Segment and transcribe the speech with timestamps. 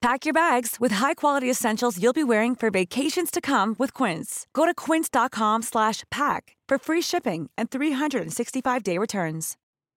[0.00, 4.46] Pack your bags with high-quality essentials you'll be wearing for vacations to come with Quince.
[4.54, 9.56] Go to quince.com/pack for free shipping and 365-day returns.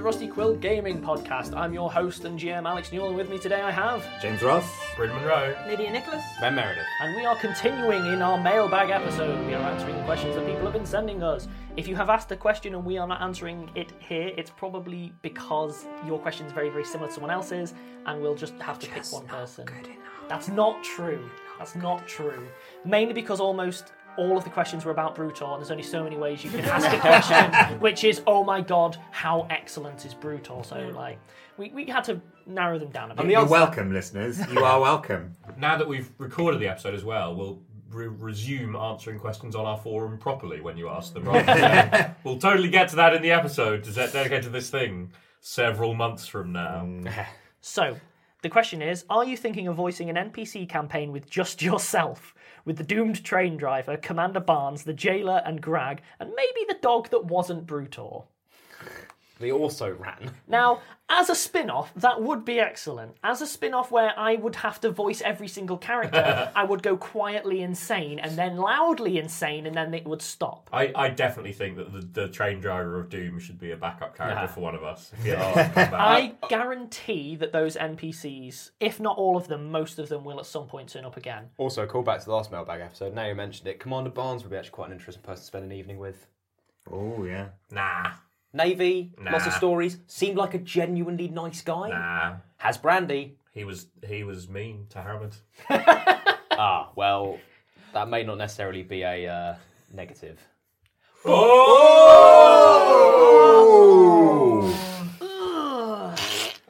[0.03, 1.57] The Rusty Quill Gaming Podcast.
[1.57, 4.69] I'm your host and GM Alex Newell, and with me today I have, James Ross.
[4.97, 5.55] Bryn Monroe.
[5.69, 6.25] Lydia Nicholas.
[6.41, 6.83] Ben Meredith.
[7.03, 9.47] and we are continuing in our mailbag episode.
[9.47, 11.47] We are answering the questions that people have been sending us.
[11.77, 15.13] If you have asked a question and we are not answering it here, it's probably
[15.23, 17.73] because your question is very, very similar to someone else's,
[18.05, 19.69] and we'll just have to pick one person.
[20.29, 21.31] That's not true.
[21.61, 22.49] That's not true.
[22.85, 26.17] Mainly because almost all of the questions were about Brutor, and there's only so many
[26.17, 30.65] ways you can ask a question, which is, oh my god, how excellent is Brutor?
[30.65, 31.19] So, like,
[31.57, 33.27] we, we had to narrow them down a bit.
[33.27, 34.39] You're welcome, listeners.
[34.51, 35.37] You are welcome.
[35.59, 37.61] Now that we've recorded the episode as well, we'll
[37.91, 41.25] re- resume answering questions on our forum properly when you ask them.
[41.25, 44.71] Rather than- we'll totally get to that in the episode to de- dedicate to this
[44.71, 46.83] thing several months from now.
[46.85, 47.27] Mm.
[47.61, 47.97] So,
[48.43, 52.35] the question is Are you thinking of voicing an NPC campaign with just yourself?
[52.65, 57.11] With the doomed train driver, Commander Barnes, the jailer, and Grag, and maybe the dog
[57.11, 58.25] that wasn't Brutor?
[59.43, 60.31] They also ran.
[60.49, 60.81] Now,
[61.11, 63.17] as a spin off, that would be excellent.
[63.23, 66.83] As a spin off where I would have to voice every single character, I would
[66.83, 70.71] go quietly insane and then loudly insane and then it would stop.
[70.73, 74.17] I, I definitely think that the, the train driver of Doom should be a backup
[74.17, 74.47] character Yeah.
[74.47, 75.13] for one of us.
[75.19, 76.01] If you ask to come back.
[76.01, 80.47] I guarantee that those NPCs, if not all of them, most of them will at
[80.47, 81.51] some point turn up again.
[81.59, 83.13] Also, call back to the last mailbag episode.
[83.15, 85.65] Now you mentioned it, Commander Barnes would be actually quite an interesting person to spend
[85.65, 86.27] an evening with.
[86.91, 87.49] Oh, yeah.
[87.71, 88.11] Nah,
[88.53, 89.99] Navy, lots of stories.
[90.07, 91.89] Seemed like a genuinely nice guy.
[91.89, 92.37] nah.
[92.59, 93.37] Has brandy.
[93.53, 95.35] He was he was mean to Hamid.
[96.55, 97.39] Ah, well,
[97.95, 99.55] that may not necessarily be a uh,
[99.93, 100.39] negative.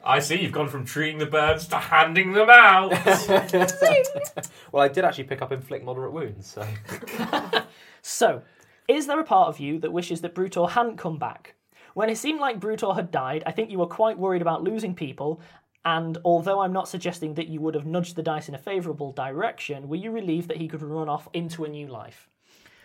[0.05, 2.91] I see you've gone from treating the birds to handing them out.
[4.71, 6.65] Well, I did actually pick up inflict moderate wounds, so.
[8.01, 8.41] So,
[8.87, 11.53] is there a part of you that wishes that Brutor hadn't come back?
[11.93, 14.95] When it seemed like Brutor had died, I think you were quite worried about losing
[14.95, 15.39] people,
[15.85, 19.11] and although I'm not suggesting that you would have nudged the dice in a favourable
[19.11, 22.29] direction, were you relieved that he could run off into a new life?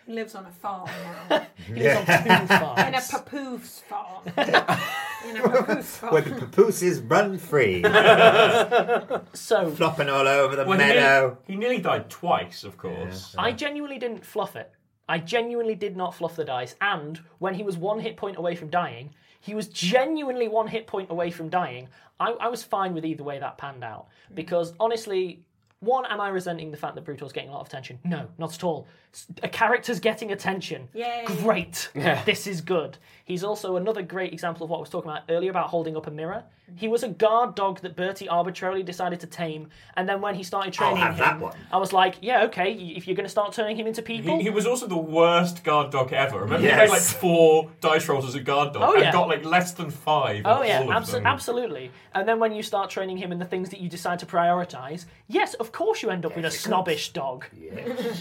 [0.05, 0.89] He lives on a farm
[1.29, 1.45] now.
[1.67, 3.11] He was on two In a farms.
[3.11, 4.23] papoose farm.
[5.29, 6.13] In a papoose farm.
[6.13, 7.83] Where the papooses run free,
[9.33, 11.37] So, flopping all over the Well, he, nearly, meadow.
[11.45, 13.35] he nearly died twice, of course.
[13.37, 14.71] I genuinely didn't fluff it.
[15.09, 18.55] I genuinely did not fluff the dice, and when he was one hit point away
[18.55, 19.09] from dying,
[19.41, 21.89] he was genuinely one hit point away from dying.
[22.19, 24.07] I, I was fine with either way that panned out.
[24.33, 25.41] Because honestly,
[25.79, 27.97] one, am I resenting the fact that Brutor's getting a lot of attention?
[28.03, 28.85] No, not at all.
[29.13, 30.89] S- A character's getting attention.
[30.93, 31.23] Yay.
[31.25, 31.89] Great.
[31.95, 32.21] Yeah.
[32.25, 32.97] This is good.
[33.25, 36.05] He's also another great example of what I was talking about earlier about holding up
[36.07, 36.43] a mirror.
[36.75, 40.43] He was a guard dog that Bertie arbitrarily decided to tame, and then when he
[40.43, 41.57] started oh, training have that him, one.
[41.71, 44.43] I was like, yeah, okay, if you're going to start turning him into people, He,
[44.43, 46.39] he was also the worst guard dog ever.
[46.41, 46.89] Remember, he Yes.
[46.89, 49.89] made like four dice rolls as a guard dog Oh, and got like less than
[49.91, 50.43] five.
[50.45, 51.25] Oh on yeah, all of abso- them.
[51.27, 51.91] absolutely.
[52.13, 55.05] And then when you start training him in the things that you decide to prioritize,
[55.27, 57.45] yes, of course you end up with a snobbish dog.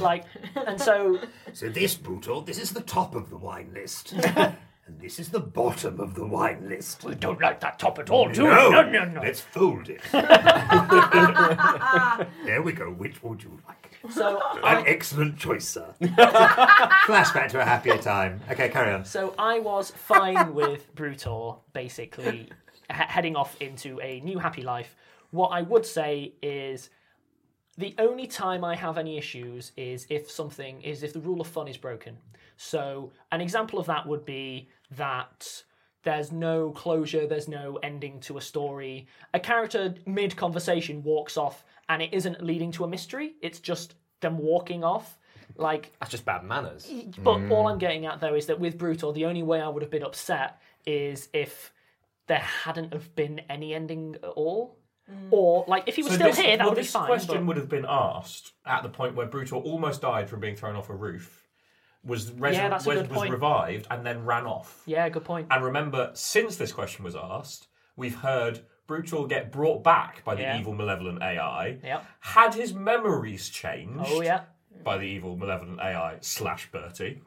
[0.01, 0.25] like,
[0.67, 1.19] and so
[1.53, 4.15] So this, Brutor, this is the top of the wine list.
[4.89, 7.05] And this is the bottom of the wine list.
[7.05, 8.49] We don't like that top at all, do we?
[8.51, 9.21] No, No, no, no.
[9.21, 10.01] Let's fold it.
[12.47, 12.91] there we go.
[12.91, 13.99] Which would you like?
[14.11, 15.95] So, An excellent choice, sir.
[16.01, 18.41] Flashback to a happier time.
[18.51, 19.05] Okay, carry on.
[19.05, 22.49] so I was fine with Brutor basically he-
[22.89, 24.97] heading off into a new happy life.
[25.33, 26.89] What I would say is
[27.77, 31.47] the only time I have any issues is if something is if the rule of
[31.47, 32.17] fun is broken.
[32.57, 35.63] So an example of that would be that
[36.05, 39.07] there's no closure, there's no ending to a story.
[39.35, 43.95] A character mid conversation walks off and it isn't leading to a mystery, it's just
[44.21, 45.19] them walking off.
[45.57, 46.91] Like That's just bad manners.
[47.19, 49.83] but all I'm getting at though is that with Brutor, the only way I would
[49.83, 51.73] have been upset is if
[52.27, 54.77] there hadn't have been any ending at all.
[55.11, 55.29] Mm.
[55.31, 56.85] Or like if he was So still this, here, that well, would be fine.
[56.85, 57.07] this fine.
[57.07, 60.55] question but- would have been asked at the point where Brutor almost died from being
[60.55, 61.48] thrown off a roof,
[62.05, 64.83] was, resur- Yeah, was, was revived, and then ran off.
[64.87, 65.49] Yeah, good point.
[65.51, 70.43] And remember, since this question was asked, we've heard Brutor get brought back by the
[70.43, 70.59] Yeah.
[70.59, 71.79] evil, malevolent AI.
[71.83, 72.05] Yep.
[72.21, 74.43] Had his memories changed Oh yeah.
[74.85, 77.21] by the evil, malevolent AI slash Bertie.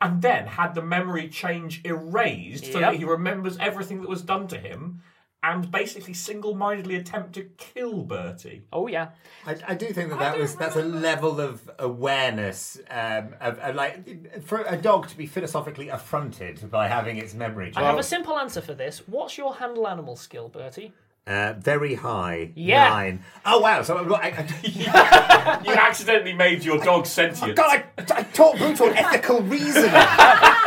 [0.00, 4.46] And then had the memory change erased so that he remembers everything that was done
[4.48, 5.02] to him
[5.42, 8.62] and basically single mindedly attempt to kill Bertie.
[8.72, 9.10] Oh yeah.
[9.46, 13.74] I, I do think that that was that's a level of awareness um, of, of
[13.76, 17.72] like for a dog to be philosophically affronted by having its memory.
[17.76, 19.06] I have a simple answer for this.
[19.06, 20.92] What's your handle animal skill, Bertie?
[21.28, 22.50] Uh, very high.
[22.54, 22.88] Yeah.
[22.88, 23.24] Nine.
[23.44, 23.82] Oh wow!
[23.82, 24.10] So I've.
[24.10, 29.90] I, I, You accidentally made your dog sentient God, I, I taught Brutor ethical reasoning.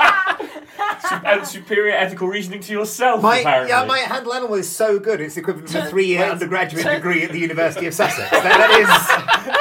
[1.11, 3.69] and superior ethical reasoning to yourself, My apparently.
[3.69, 5.21] yeah, my handle animal is so good.
[5.21, 8.29] It's equivalent to a three-year wait, undergraduate turn- degree at the University of Sussex.
[8.31, 9.59] That, that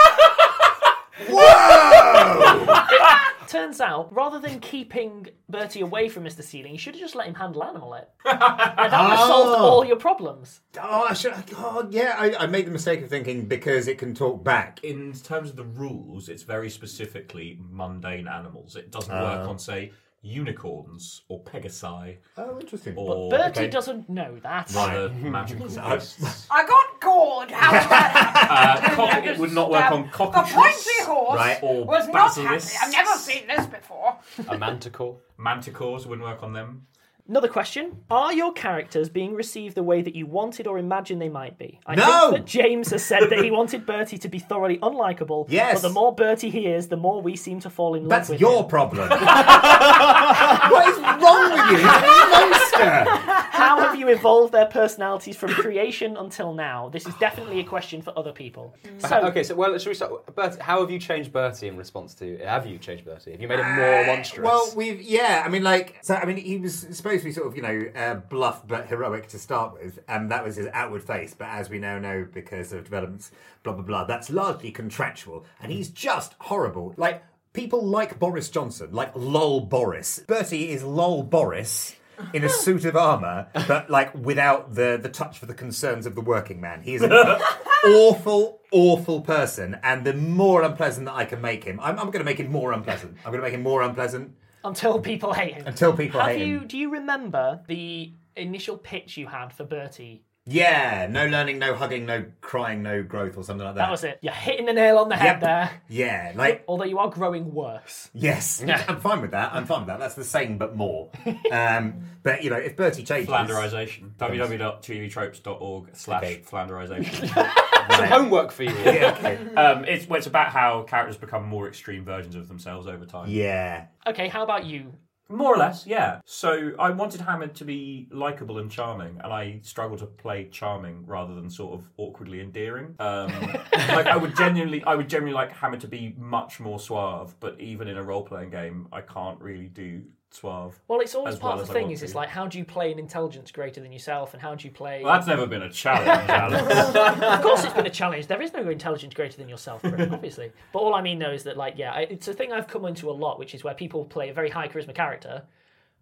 [1.28, 1.30] is.
[1.30, 3.16] Whoa!
[3.48, 6.40] Turns out, rather than keeping Bertie away from Mr.
[6.42, 8.08] Sealing, you should have just let him handle animal it.
[8.24, 9.64] and that would have solved Oh.
[9.68, 10.60] all your problems.
[10.80, 11.34] Oh, I should.
[11.56, 12.14] Oh, yeah.
[12.16, 14.78] I, I made the mistake of thinking because it can talk back.
[14.84, 18.76] in terms of the rules, it's very specifically mundane animals.
[18.76, 19.20] It doesn't Uh.
[19.38, 19.90] work on, say,
[20.22, 22.94] unicorns or pegasi Oh, interesting.
[22.96, 23.68] or Bertie okay.
[23.68, 24.74] doesn't know that.
[24.76, 26.46] other magical beasts.
[26.50, 27.50] I got gored.
[27.50, 28.84] How was that?
[28.90, 30.52] Uh, cock- it would not work on The cockatoos.
[30.54, 31.58] pointy horse Right.
[31.62, 32.42] Or was not happy.
[32.48, 32.82] basilisks.
[32.82, 34.16] I've never seen this before.
[34.48, 35.16] A manticore.
[35.38, 36.86] Manticores wouldn't work on them.
[37.30, 41.28] Another question: Are your characters being received the way that you wanted or imagined they
[41.28, 41.78] might be?
[41.86, 42.32] I No!
[42.32, 45.46] think that James has said that he wanted Bertie to be thoroughly unlikable.
[45.48, 45.80] Yes.
[45.80, 48.28] But the more Bertie he is, the more we seem to fall in love with.
[48.30, 48.68] That's your him.
[48.68, 49.08] problem.
[49.10, 51.76] what is wrong with you?
[51.76, 53.04] He's a monster.
[53.52, 56.88] How have you evolved their personalities from creation until now?
[56.88, 58.74] This is definitely a question for other people.
[58.98, 60.34] So, okay, so well, should we start?
[60.34, 62.38] Bertie, how have you changed Bertie in response to?
[62.38, 63.30] Have you changed Bertie?
[63.30, 64.44] Have you made him more monstrous?
[64.44, 65.44] Uh, Well, we've yeah.
[65.46, 67.84] I mean, like, so I mean, he was supposed to be sort of you know
[67.94, 71.34] uh, bluff but heroic to start with, and that was his outward face.
[71.34, 73.30] But as we now know, because of developments,
[73.62, 76.94] blah blah blah, that's largely contractual, and he's just horrible.
[76.96, 77.22] Like
[77.52, 80.20] people like Boris Johnson, like lol Boris.
[80.26, 81.96] Bertie is lol Boris.
[82.34, 86.14] In a suit of armour, but like without the the touch for the concerns of
[86.14, 86.82] the working man.
[86.82, 87.12] He is an
[87.86, 92.18] awful, awful person, and the more unpleasant that I can make him, I'm, I'm going
[92.18, 93.16] to make him more unpleasant.
[93.24, 94.36] I'm going to make him more unpleasant.
[94.64, 95.66] Until people hate him.
[95.66, 96.58] Until people have hate you?
[96.60, 96.66] him.
[96.66, 100.24] Do you remember the initial pitch you had for Bertie?
[100.50, 103.82] Yeah, no learning, no hugging, no crying, no growth, or something like that.
[103.82, 104.18] That was it.
[104.20, 105.40] You're hitting the nail on the head Yep.
[105.40, 105.70] there.
[105.88, 108.10] Yeah, like Although you are growing worse.
[108.12, 108.84] yes, Yeah.
[108.88, 109.52] I'm fine with that.
[109.54, 110.00] I'm fine with that.
[110.00, 111.10] That's the same but more.
[111.52, 114.10] um, but you know, if Bertie changes, Flanderization.
[114.18, 116.42] www.tvtropes.org slash Okay.
[116.42, 117.28] flanderization.
[117.96, 118.70] Some homework for you.
[118.84, 119.54] yeah, okay.
[119.54, 123.28] um, it's, well, it's about how characters become more extreme versions of themselves over time.
[123.28, 124.92] yeah, Okay, how about you?
[125.30, 126.20] More or less, yeah.
[126.24, 131.06] So I wanted Hamid to be likable and charming, and I struggle to play charming
[131.06, 132.96] rather than sort of awkwardly endearing.
[132.98, 133.30] Um,
[133.72, 137.60] like I would genuinely, I would genuinely like Hamid to be much more suave, but
[137.60, 140.80] even in a role-playing game, I can't really do suave.
[140.88, 141.82] Well, it's always As part well of the as I thing.
[141.84, 142.18] want Is it's to.
[142.18, 145.02] like how do you play an intelligence greater than yourself, and how do you play?
[145.02, 147.22] Well, that's never been a challenge, Alex.
[147.22, 148.26] of course, it's been a challenge.
[148.26, 150.52] There is no intelligence greater than yourself, obviously.
[150.72, 152.84] But all I mean though is that, like, yeah, I- it's a thing I've come
[152.84, 155.42] into a lot, which is where people play a very high charisma character,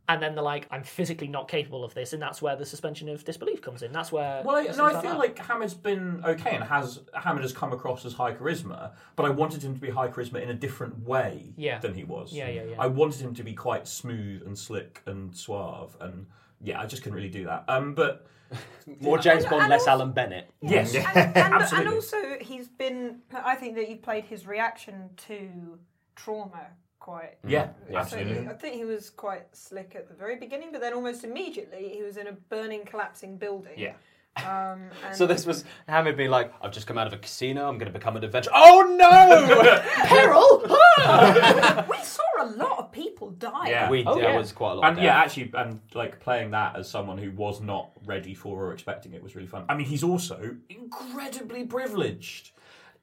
[0.08, 3.08] and then they're like, "I'm physically not capable of this," and that's where the suspension
[3.08, 3.92] of disbelief comes in.
[3.92, 4.42] That's where.
[4.44, 5.18] Well, I, no, I like feel that.
[5.18, 9.30] like Hamid's been okay and has Hamid has come across as high charisma, but I
[9.30, 11.78] wanted him to be high charisma in a different way Yeah.
[11.78, 12.32] than he was.
[12.32, 12.76] Yeah, yeah, yeah.
[12.78, 16.26] I wanted him to be quite smooth and slick and suave, and
[16.60, 17.64] yeah, I just couldn't really do that.
[17.68, 18.26] Um, but
[19.00, 20.50] More James And- Bond, and less also- Alan Bennett.
[20.62, 21.94] yes, And, and, and absolutely.
[21.94, 23.20] also, he's been.
[23.32, 25.78] I think that you played his reaction to
[26.16, 27.38] trauma quite.
[27.46, 28.34] Yeah, I absolutely.
[28.34, 31.88] think, I think he was quite slick at the very beginning, but then almost immediately
[31.94, 33.72] he was in a burning, collapsing building.
[33.76, 33.94] Yeah.
[34.36, 37.68] Um, and So this was Hamid being like, I've just come out of a casino,
[37.68, 38.52] I'm going to become an adventurer.
[38.54, 39.82] Oh no!
[40.06, 40.62] Peril!
[41.90, 43.68] we saw a lot of people die.
[43.70, 43.90] Yeah.
[43.90, 44.38] we, Oh, there yeah.
[44.38, 47.30] was quite a lot And of yeah, actually, and like playing that as someone who
[47.32, 49.64] was not ready for or expecting it was really fun.
[49.68, 52.52] I mean, he's also incredibly privileged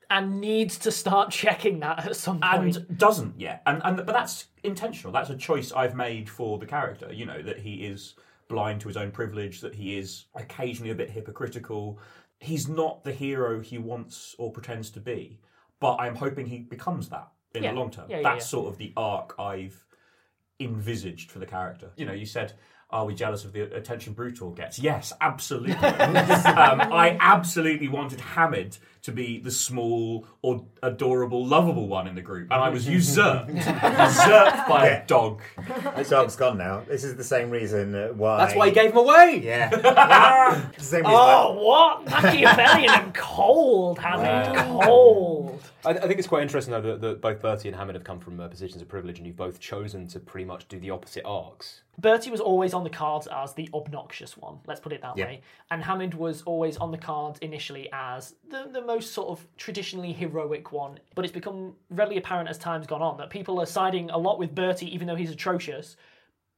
[0.09, 2.75] and needs to start checking that at some point.
[2.77, 3.61] and doesn't yet.
[3.65, 5.11] And and but that's intentional.
[5.13, 7.11] That's a choice I've made for the character.
[7.13, 8.15] You know that he is
[8.47, 9.61] blind to his own privilege.
[9.61, 11.99] That he is occasionally a bit hypocritical.
[12.39, 15.39] He's not the hero he wants or pretends to be.
[15.79, 17.71] But I'm hoping he becomes that in Yeah.
[17.73, 18.09] the long term.
[18.09, 19.85] Yeah, yeah, that's sort of the arc I've
[20.59, 21.91] envisaged for the character.
[21.97, 22.53] You know, you said,
[22.89, 25.73] "Are we jealous of the attention Brutor gets?" Yes, absolutely.
[25.75, 32.21] um, I absolutely wanted Hamid to be the small or adorable, lovable one in the
[32.23, 35.41] group, and I was usurped, usurped by a dog.
[35.95, 36.81] The dog's gone now.
[36.87, 38.37] This is the same reason uh, why.
[38.37, 39.41] That's why he gave him away!
[39.43, 39.69] Yeah.
[40.69, 42.23] It's the same reason Oh, why- what?
[42.23, 44.55] Machiavellian and cold, Hamid.
[44.83, 45.44] Cold.
[45.85, 48.19] I, I think it's quite interesting though that, that both Bertie and Hamid have come
[48.19, 51.23] from uh, positions of privilege, and you've both chosen to pretty much do the opposite
[51.25, 51.81] arcs.
[51.97, 55.25] Bertie was always on the cards as the obnoxious one, let's put it that Yeah.
[55.25, 55.41] way.
[55.71, 60.11] And Hamid was always on the cards initially as the, the most sort of traditionally
[60.11, 60.99] heroic one.
[61.15, 64.39] But it's become readily apparent as time's gone on that people are siding a lot
[64.39, 65.95] with Bertie, even though he's atrocious,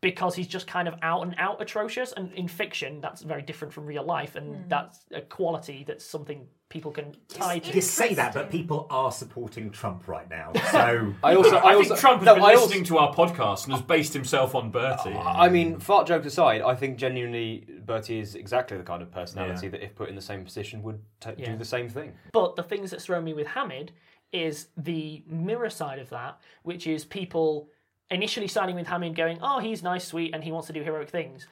[0.02, 2.12] because he's just kind of out and out atrocious.
[2.12, 4.62] And in fiction, that's very different from real life, and hmm.
[4.68, 7.74] that's a quality that's something people can tie to.
[7.74, 10.52] You say that, but people are supporting Trump right now.
[10.68, 12.98] So I also, I, I, also, think Trump has no, been I also- listening to
[12.98, 15.14] our podcast and has based himself on Bertie.
[15.14, 19.10] Uh, I mean, fart jokes aside, I think genuinely Bertie is exactly the kind of
[19.12, 19.72] personality Yeah.
[19.72, 21.52] that, if put in the same position, would ta Yeah.
[21.52, 22.14] do the same thing.
[22.34, 23.94] But the things that throw me with Hamid
[24.32, 27.70] is the mirror side of that, which is people
[28.10, 31.10] initially siding with Hamid, going, "Oh, he's nice, sweet, and he wants to do heroic
[31.10, 31.48] things,"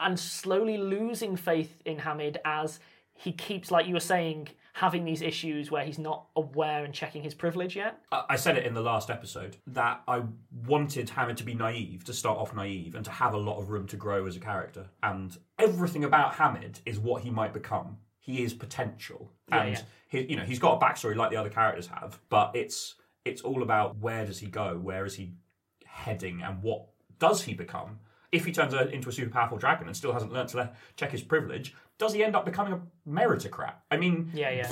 [0.00, 2.80] and slowly losing faith in Hamid as
[3.14, 7.20] he keeps, like you were saying, having these issues where he's not aware and checking
[7.20, 7.98] his privilege yet.
[8.12, 10.22] I I said it in the last episode that I
[10.66, 13.70] wanted Hamid to be naive, to start off naive, and to have a lot of
[13.70, 14.86] room to grow as a character.
[15.02, 17.98] And everything about Hamid is what he might become.
[18.20, 19.82] He is potential, Yeah, and yeah.
[20.10, 23.42] He, you know he's got a backstory like the other characters have, but it's it's
[23.42, 25.32] all about where does he go, where is he
[26.04, 26.82] heading, and what
[27.18, 27.98] does he become.
[28.30, 31.10] If he turns into a super powerful dragon and still hasn't learned to le- check
[31.12, 33.74] his privilege, does he end up becoming a meritocrat?
[33.90, 34.70] I mean, Yeah, yeah.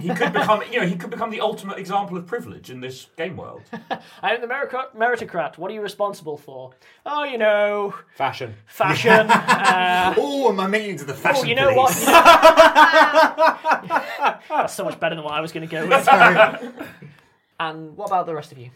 [0.00, 3.08] he could become, you know, he could become the ultimate example of privilege in this
[3.16, 3.62] game world.
[4.22, 4.94] I am the meritocrat.
[4.96, 5.58] meritocrat.
[5.58, 6.70] What are you responsible for?
[7.04, 8.54] Oh, you know, Fashion.
[8.66, 9.10] fashion.
[9.30, 11.92] uh, oh, my minions are the fashion oh, you know what?
[11.92, 12.06] police.
[12.06, 12.12] You
[13.88, 16.08] know- That's so much better than what I was going to go with.
[17.60, 18.70] and what about the rest of you?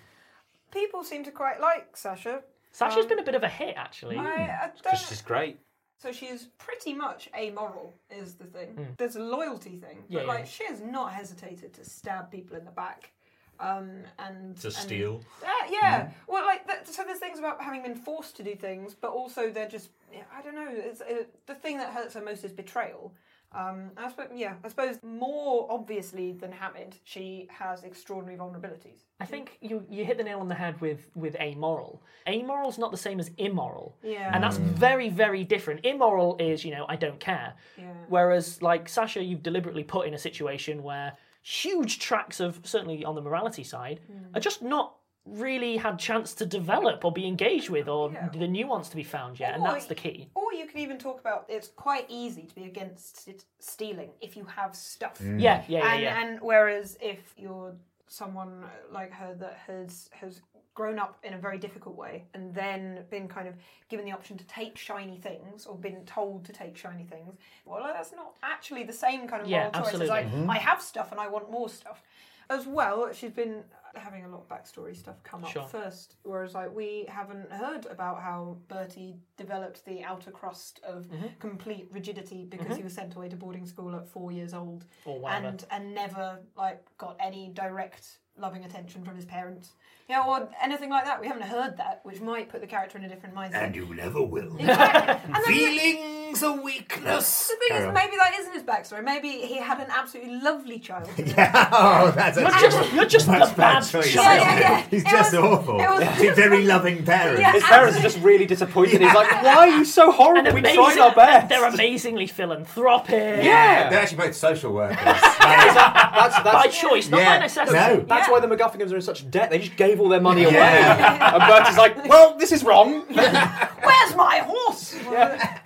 [0.70, 2.42] People seem to quite like Sasha.
[2.72, 4.16] Sasha's Um, been a bit of a hit, actually.
[4.18, 5.58] I, I Because she's great.
[6.00, 8.94] So she's pretty much amoral, is the thing.
[8.98, 10.04] There's a loyalty thing.
[10.08, 10.32] Yeah, but yeah.
[10.32, 13.10] like she has not hesitated to stab people in the back,
[13.58, 15.22] um, and To and- steal.
[15.42, 17.02] Uh, yeah, well, like that, so.
[17.04, 19.90] There's things about having been forced to do things, but also they're just
[20.36, 20.68] I don't know.
[20.70, 23.12] It's, it, the thing that hurts her most is betrayal.
[23.52, 29.04] Um, I suppose, yeah, I suppose more obviously than Hamid, she has extraordinary vulnerabilities.
[29.20, 32.02] I think you, you hit the nail on the head with, with amoral.
[32.26, 33.96] Amoral's not the same as immoral.
[34.02, 34.30] Yeah.
[34.34, 35.80] And that's very, very different.
[35.84, 37.54] Immoral is, you know, I don't care.
[37.78, 37.84] Yeah.
[38.08, 43.14] Whereas, like, Sasha, you've deliberately put in a situation where huge tracks of, certainly on
[43.14, 44.36] the morality side, Hmm.
[44.36, 44.97] are just not
[45.30, 48.28] really had chance to develop or be engaged with or Yeah.
[48.30, 49.54] the nuance to be found yet.
[49.54, 50.28] And that's the key.
[50.34, 54.36] Or you can even talk about it's quite easy to be against it stealing if
[54.36, 55.18] you have stuff.
[55.18, 55.40] Mm.
[55.40, 56.20] Yeah, yeah, yeah, and, yeah.
[56.22, 57.74] and whereas if you're
[58.06, 60.40] someone like her that has has
[60.74, 63.54] grown up in a very difficult way and then been kind of
[63.88, 67.82] given the option to take shiny things or been told to take shiny things, well,
[67.82, 70.46] that's not actually the same kind of Yeah, moral choice as absolutely.
[70.46, 72.02] like I have stuff and I want more stuff.
[72.48, 73.64] As well, she's been
[73.94, 75.66] having a lot of backstory stuff come up Sure.
[75.66, 81.26] first, whereas like we haven't heard about how Bertie developed the outer crust of Mm-hmm.
[81.40, 85.18] complete rigidity because he was sent away to boarding school at four years old Or
[85.20, 85.46] whatever.
[85.48, 89.74] and and never like got any direct loving attention from his parents.
[90.08, 91.20] Yeah, or anything like that.
[91.20, 93.64] We haven't heard that, which might put the character in a different mindset.
[93.64, 94.56] And you never will.
[94.58, 95.34] Exactly.
[95.34, 97.48] And then the- Feelings of weakness.
[97.48, 99.02] the thing is, maybe that isn't his backstory.
[99.02, 101.32] Maybe he had an absolutely lovely childhood.
[101.38, 104.14] oh, that's a You're just, you're just the Much bad bad choice.
[104.14, 104.82] Yeah, yeah, yeah.
[104.90, 105.80] He's It just was- awful.
[105.80, 107.40] it was- He's very loving parents.
[107.40, 107.52] Yeah.
[107.52, 109.00] His parents are just really disappointed.
[109.00, 110.52] He's like, "Why are you so horrible?
[110.52, 113.42] We tried our best." They're amazingly philanthropic.
[113.42, 113.88] Yeah.
[113.88, 114.98] They're actually both social workers.
[115.38, 117.38] That's, that's, By choice, not by Yeah.
[117.38, 117.78] necessity.
[117.78, 118.04] No.
[118.06, 118.32] That's Yeah.
[118.32, 119.50] why the MacGuffins are in such debt.
[119.50, 120.54] They just gave all their money away.
[120.54, 121.34] Yeah.
[121.36, 123.02] and Bertie's like, well, this is wrong.
[123.08, 124.92] Where's my horse?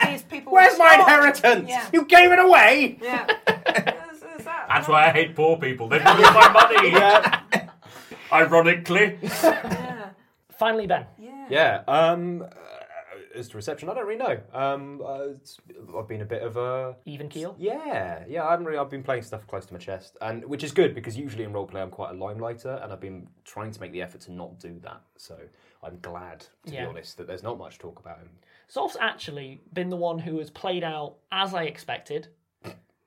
[0.07, 0.53] These people.
[0.53, 1.69] Where's my inheritance?
[1.69, 1.87] Yeah.
[1.93, 2.99] You gave it away.
[3.01, 3.27] Yeah.
[4.13, 5.89] Is- is that- That's why I hate poor people.
[5.89, 6.91] They took my money.
[6.99, 7.41] Yeah.
[8.33, 9.19] Ironically.
[9.23, 10.11] Yeah.
[10.59, 11.07] Finally, Ben.
[11.19, 11.47] Yeah.
[11.51, 11.83] Yeah.
[11.87, 12.49] Um, uh,
[13.39, 14.39] as to reception, I don't really know.
[14.53, 15.59] Um, uh, it's,
[15.97, 17.55] I've been a bit of a Even keel.
[17.59, 18.45] yeah, yeah.
[18.47, 18.79] I haven't really.
[18.79, 21.53] I've been playing stuff close to my chest, and which is good because usually in
[21.53, 24.59] roleplay I'm quite a limelighter, and I've been trying to make the effort to not
[24.59, 25.01] do that.
[25.17, 25.37] So
[25.83, 26.85] I'm glad, to Yeah.
[26.85, 28.31] be honest, that there's not much talk about him.
[28.73, 32.29] Zolf's actually been the one who has played out as I expected.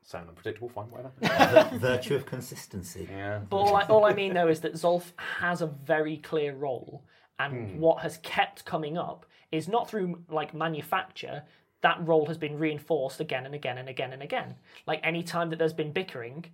[0.03, 0.69] Sound unpredictable.
[0.69, 1.11] Fine, whatever.
[1.71, 3.07] The virtue of consistency.
[3.11, 3.39] yeah.
[3.49, 7.03] But all I, all I mean though is that Zolf has a very clear role,
[7.39, 7.79] and hmm.
[7.79, 11.43] what has kept coming up is not through like manufacture.
[11.81, 14.55] That role has been reinforced again and again and again and again.
[14.85, 16.45] Like any time that there's been bickering,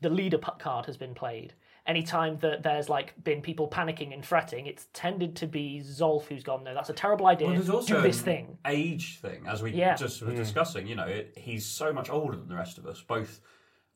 [0.00, 1.54] the leader card has been played.
[1.88, 6.26] Any time that there's like been people panicking and fretting, it's tended to be Zolf
[6.26, 6.62] who's gone.
[6.62, 7.46] No, that's a terrible idea.
[7.46, 8.58] Well, there's also Do this an thing.
[8.66, 9.94] age thing, as we Yeah.
[9.96, 10.36] just were mm.
[10.36, 10.86] discussing.
[10.86, 13.40] You know, it, he's so much older than the rest of us, both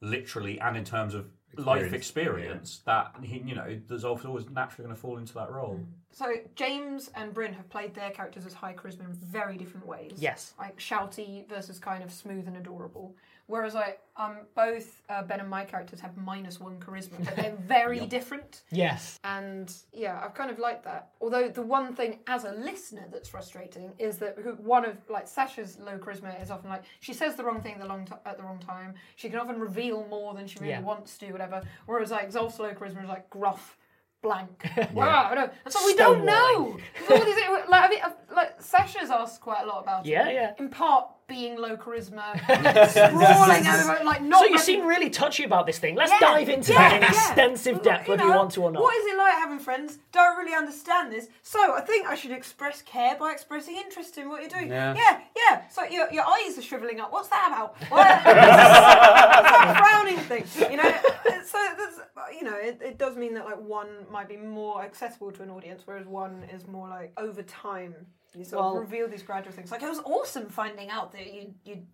[0.01, 1.27] literally and in terms of
[1.59, 2.81] life experience.
[2.87, 5.79] That he, you know, the Zolf's always naturally going to fall into that role.
[5.79, 5.87] Mm.
[6.13, 10.13] So James and Bryn have played their characters as high charisma in very different ways.
[10.17, 10.55] Yes.
[10.59, 13.15] Like shouty versus kind of smooth and adorable.
[13.47, 17.57] Whereas like um both uh, Ben and my characters have minus one charisma, but they're
[17.67, 18.63] very different.
[18.71, 19.19] Yes.
[19.25, 21.11] And yeah, I've kind of liked that.
[21.21, 25.27] Although the one thing as a listener that's frustrating is that who, one of like
[25.29, 28.13] Sasha's low charisma is often like she says the wrong thing at the, long t-
[28.25, 28.95] at the wrong time.
[29.17, 30.81] She can often reveal more than she really Yeah.
[30.81, 31.63] wants to, whatever.
[31.87, 33.77] Whereas like Zolf's low charisma is like gruff.
[34.23, 34.65] Blank.
[34.95, 35.53] Wow, I don't know.
[35.65, 36.79] And so we don't know.
[37.09, 37.35] There's all these,
[37.69, 37.99] like, I mean,
[38.33, 40.35] like Sasha's asked quite a lot about Yeah, it.
[40.35, 40.53] yeah.
[40.61, 42.27] In part being low charisma,
[42.91, 44.41] sprawling over, like not.
[44.41, 45.95] So you rec- seem really touchy about this thing.
[45.95, 47.09] Let's Yeah, dive into yeah, it in yeah.
[47.09, 48.83] extensive Like, depth, whether you know, want to or not.
[48.83, 49.99] What is it like having friends?
[50.13, 51.29] Don't really understand this.
[51.43, 54.69] So I think I should express care by expressing interest in what you're doing.
[54.71, 54.95] Yeah.
[54.95, 55.21] yeah.
[55.37, 55.69] yeah.
[55.69, 57.11] So your, your eyes are shriveling up.
[57.13, 57.77] What's that about?
[57.93, 58.07] What?
[58.07, 60.45] What's that frowning thing?
[60.71, 60.89] You know.
[60.89, 61.99] Uh, so that's,
[62.39, 65.51] you know, it, it does mean that like one might be more accessible to an
[65.51, 67.95] audience, whereas one is more like over time.
[68.35, 69.71] You sort Well- of reveal these gradual things.
[69.71, 71.87] Like it was awesome finding out that you you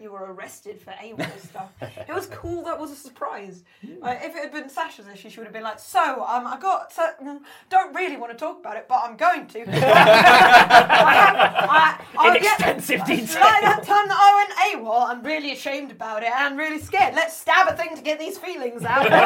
[0.00, 1.70] you were arrested for AWOL stuff.
[1.80, 2.64] It was cool.
[2.64, 3.62] That was a surprise.
[4.00, 6.58] Like, if it had been Sasha's issue, she would have been like, "So, um, I
[6.60, 6.92] got.
[6.92, 7.38] So, mm,
[7.70, 12.36] don't really want to talk about it, but I'm going to." I have, I, I,
[12.36, 13.42] In yeah, extensive Like detail.
[13.42, 17.14] that time that I went AWOL, I'm really ashamed about it and really scared.
[17.14, 19.06] Let's stab a thing to get these feelings out.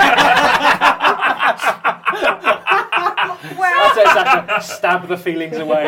[4.01, 4.61] It, Sasha.
[4.63, 5.87] Stab the feelings away.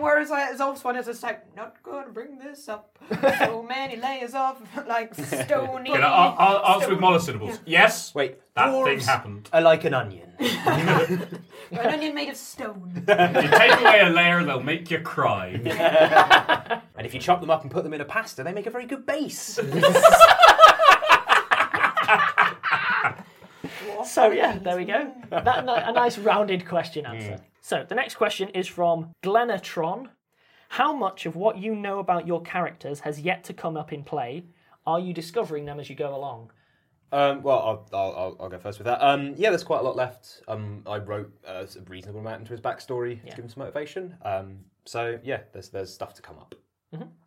[0.00, 2.98] Whereas, yeah, and whereas like Zolf's one is just like, not gonna bring this up.
[3.38, 5.90] So many layers of like stony.
[5.90, 7.00] Can I, I'll, I'll answer with stony-
[7.40, 7.58] monosyllables.
[7.64, 9.48] Yes, Wait, that dwarves thing happened.
[9.52, 10.24] are like an onion.
[11.70, 12.92] An onion made of stone.
[12.96, 15.48] You take away a layer, they'll make you cry.
[16.96, 18.70] And if you chop them up and put them in a pasta, they make a
[18.70, 19.58] very good base.
[24.04, 25.12] So yeah, there we go.
[25.30, 27.36] That, a nice rounded question answer.
[27.36, 27.42] Hmm.
[27.68, 30.08] So the next question is from Glenatron.
[30.70, 34.04] How much of what you know about your characters has yet to come up in
[34.04, 34.46] play?
[34.86, 36.50] Are you discovering them as you go along?
[37.12, 37.58] Um, well,
[37.92, 39.06] I'll, I'll, I'll, go first with that.
[39.06, 40.40] Um, yeah, there's quite a lot left.
[40.48, 43.32] Um, I wrote uh, a reasonable amount into his backstory Yeah.
[43.32, 44.16] to give him some motivation.
[44.22, 46.54] Um, so yeah, there's there's stuff to come up.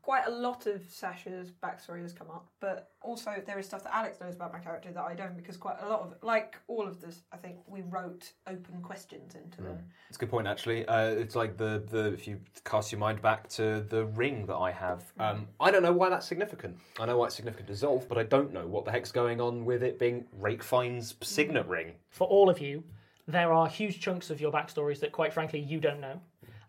[0.01, 3.95] Quite a lot of Sasha's backstory has come up, but also there is stuff that
[3.95, 6.87] Alex knows about my character that I don't because quite a lot of like all
[6.87, 9.77] of this, I think we wrote open questions into them.
[10.09, 10.85] It's a good point, actually.
[10.87, 14.55] Uh, it's like the, the if you cast your mind back to the ring that
[14.57, 15.03] I have.
[15.19, 16.77] Um, I don't know why that's significant.
[16.99, 19.39] I know why it's significant to Zolf, but I don't know what the heck's going
[19.39, 21.93] on with it being Rakefine's signet ring.
[22.09, 22.83] For all of you,
[23.27, 26.19] there are huge chunks of your backstories that, quite frankly, you don't know.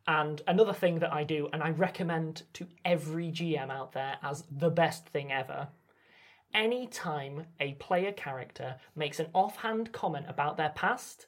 [0.07, 4.45] And another thing that I do, and I recommend to every GM out there as
[4.51, 5.69] the best thing ever,
[6.55, 11.27] anytime a player character makes an offhand comment about their past,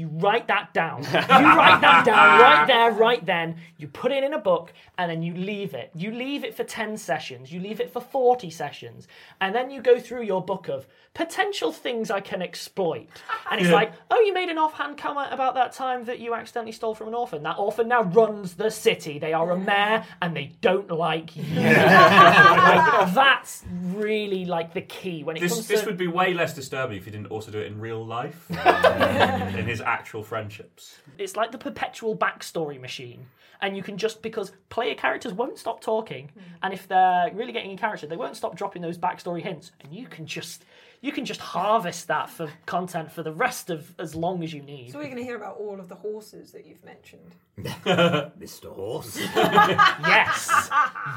[0.00, 1.02] You write that down.
[1.02, 3.56] You write that down right there, right then.
[3.76, 5.90] You put it in a book and then you leave it.
[5.94, 7.52] You leave it for 10 sessions.
[7.52, 9.06] You leave it for 40 sessions.
[9.42, 13.08] And then you go through your book of potential things I can exploit.
[13.50, 13.74] And it's Yeah.
[13.74, 17.08] like, oh, you made an offhand comment about that time that you accidentally stole from
[17.08, 17.42] an orphan.
[17.42, 19.18] That orphan now runs the city.
[19.18, 21.42] They are a mayor and they don't like you.
[21.60, 25.84] Like, that's really like the key when it This, comes this to.
[25.84, 28.46] This would be way less disturbing if he didn't also do it in real life,
[28.66, 31.00] um, in his actual friendships.
[31.18, 33.26] It's like the perpetual backstory machine.
[33.62, 36.40] And you can just because player characters won't stop talking, hmm.
[36.62, 39.72] and if they're really getting in character, they won't stop dropping those backstory hints.
[39.80, 40.64] And you can just
[41.02, 44.60] you can just harvest that for content for the rest of as long as you
[44.62, 44.92] need.
[44.92, 47.34] So we're going to hear about all of the horses that you've mentioned.
[47.58, 48.74] Mr.
[48.74, 50.70] Horse, yes,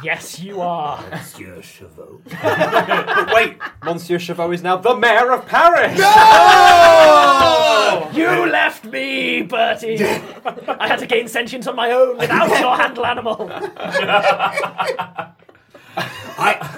[0.03, 1.01] yes, you are.
[1.09, 2.21] Monsieur Chevaux.
[2.41, 5.97] But wait, Monsieur Chavot is now the mayor of Paris.
[5.99, 8.09] No!
[8.13, 10.01] You left me, Bertie.
[10.03, 13.51] I had to gain sentience on my own without your handle animal.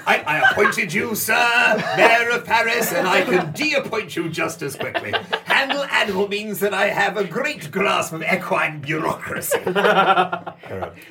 [0.06, 4.62] I, I, I appointed you, sir, Mayor of Paris, and I can de-appoint you just
[4.62, 5.12] as quickly.
[5.44, 9.58] Handle animal means that I have a great grasp of equine bureaucracy.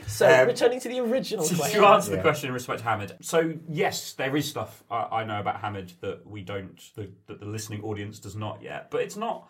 [0.07, 1.81] So, Um, returning to the original question.
[1.81, 5.23] To answer the question in respect to Hamid, so yes, there is stuff I, I
[5.25, 8.91] know about Hamid that we don't, the, that the listening audience does not yet.
[8.91, 9.49] But it's not.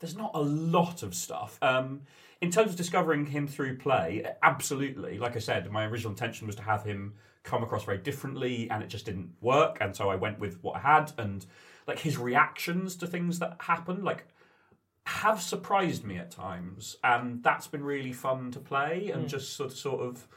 [0.00, 1.58] There's not a lot of stuff.
[1.62, 2.02] Um,
[2.40, 5.18] in terms of discovering him through play, absolutely.
[5.18, 8.82] Like I said, my original intention was to have him come across very differently, and
[8.82, 9.78] it just didn't work.
[9.80, 11.44] And so I went with what I had, and
[11.86, 14.26] like his reactions to things that happened, like
[15.06, 19.72] have surprised me at times, and that's been really fun to play and just sort
[19.72, 20.28] of, sort of.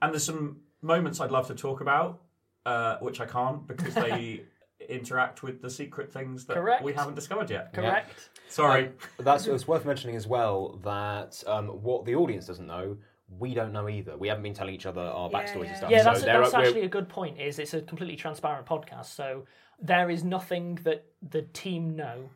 [0.00, 2.22] And there's some moments I'd love to talk about,
[2.64, 4.42] uh, which I can't because they
[4.88, 6.82] interact with the secret things that Correct.
[6.82, 7.72] we haven't discovered yet.
[7.72, 8.30] Correct.
[8.48, 8.90] Sorry.
[9.18, 12.96] That's it's worth mentioning as well that um, what the audience doesn't know,
[13.28, 14.16] we don't know either.
[14.16, 15.68] We haven't been telling each other our Yeah, backstories yeah.
[15.68, 15.90] and stuff.
[15.90, 17.40] Yeah, so that's, there that's are- actually a good point.
[17.40, 19.44] Is it's a completely transparent podcast, so
[19.80, 22.30] there is nothing that the team know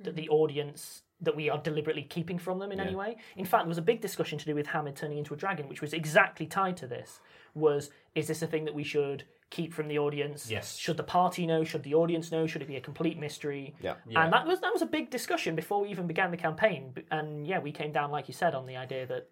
[0.00, 3.16] that the audience that we are deliberately keeping from them in any way.
[3.36, 5.68] In fact, there was a big discussion to do with Hamid turning into a dragon,
[5.68, 7.20] which was exactly tied to this.
[7.54, 10.50] Was is this a thing that we should keep from the audience?
[10.50, 10.76] Yes.
[10.76, 11.62] Should the party know?
[11.62, 12.46] Should the audience know?
[12.48, 13.74] Should it be a complete mystery?
[13.80, 13.94] Yeah.
[14.16, 16.94] And that was that was a big discussion before we even began the campaign.
[17.12, 19.28] And yeah, we came down, like you said, on the idea that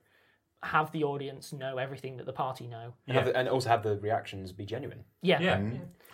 [0.62, 2.92] have the audience know everything that the party know.
[3.06, 5.04] and, have the- and also have the reactions be genuine.
[5.22, 5.40] Yeah.
[5.40, 5.62] Yeah.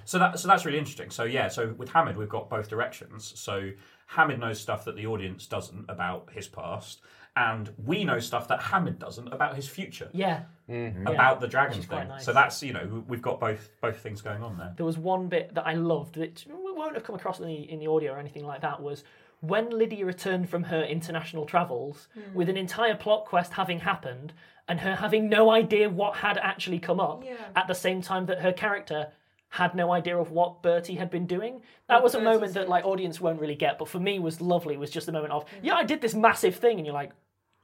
[0.05, 1.11] So that so that's really interesting.
[1.11, 3.33] So yeah, so with Hamid we've got both directions.
[3.37, 3.71] So
[4.07, 7.01] Hamid knows stuff that the audience doesn't about his past,
[7.35, 10.09] and we know stuff that Hamid doesn't about his future.
[10.13, 10.43] Yeah.
[10.71, 11.09] Mm-hmm.
[11.09, 12.09] About the dragon Which is quite thing.
[12.09, 12.25] nice.
[12.25, 14.73] So that's you know we've got both both things going on there.
[14.77, 17.81] There was one bit that I loved that won't have come across in the in
[17.81, 19.03] the audio or anything like that was
[19.41, 22.35] when Lydia returned from her international travels hmm.
[22.35, 24.33] with an entire plot quest having happened
[24.69, 27.35] and her having no idea what had actually come up Yeah.
[27.55, 29.13] at the same time that her character
[29.51, 31.63] had no idea of what Bertie had been doing.
[31.89, 34.41] That What was a moment that like audience won't really get, but for me was
[34.41, 34.77] lovely.
[34.77, 35.65] Was just the moment of hmm.
[35.65, 37.13] yeah, I did this massive thing, and you're like,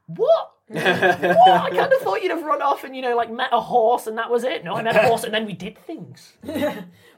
[0.07, 0.53] what?
[0.75, 0.87] What?
[0.87, 4.07] I kind of thought you'd have run off and you know like met a horse
[4.07, 4.65] and that was it.
[4.65, 6.33] No, I met a horse and then we did things.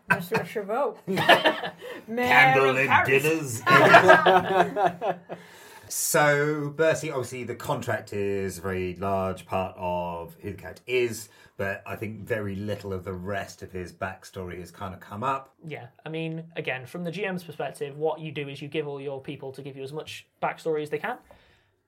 [0.09, 0.97] Monsieur Chavot.
[1.07, 3.63] Mayor of Candlelit Paris.
[3.63, 5.17] dinners.
[5.89, 11.31] so, Bertie, obviously, the contract is a very large part of who the character is,
[11.57, 15.25] but I think very little of the rest of his backstory has kind of come
[15.25, 15.55] up.
[15.67, 19.01] Yeah, I mean, again, from the GM's perspective, what you do is you give all
[19.01, 21.17] your people to give you as much backstory as they can,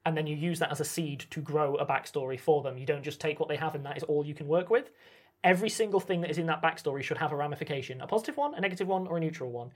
[0.06, 2.78] and then you use that as a seed to grow a backstory for them.
[2.78, 4.88] You don't just take what they have and that is all you can work with.
[5.42, 8.54] Every single thing that is in that backstory should have a ramification a positive one,
[8.54, 9.72] a negative one, or a neutral one.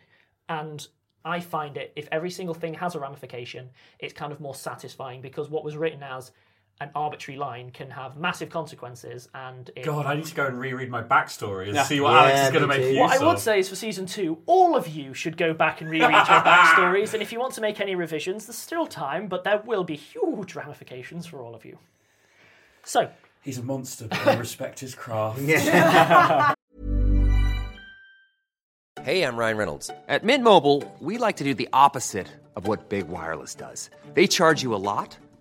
[0.48, 0.86] And
[1.24, 5.20] I find it, if every single thing has a ramification, it's kind of more satisfying
[5.20, 6.30] because what was written as
[6.80, 10.58] an arbitrary line can have massive consequences and it God, I need to go and
[10.58, 12.88] reread my backstory and see what Yeah, Alex is going to make too.
[12.92, 15.82] use What I would say is for season two, all of you should go back
[15.82, 17.12] and reread your backstories.
[17.12, 19.94] And if you want to make any revisions, there's still time, but there will be
[19.94, 21.78] huge ramifications for all of you.
[22.82, 23.10] So,
[23.42, 25.40] He's a monster, but I respect his craft.
[29.02, 29.90] Hey, I'm Ryan Reynolds.
[30.08, 33.88] At Mint Mobile, we like to do the opposite of what Big Wireless does.
[34.12, 35.16] They charge you a lot,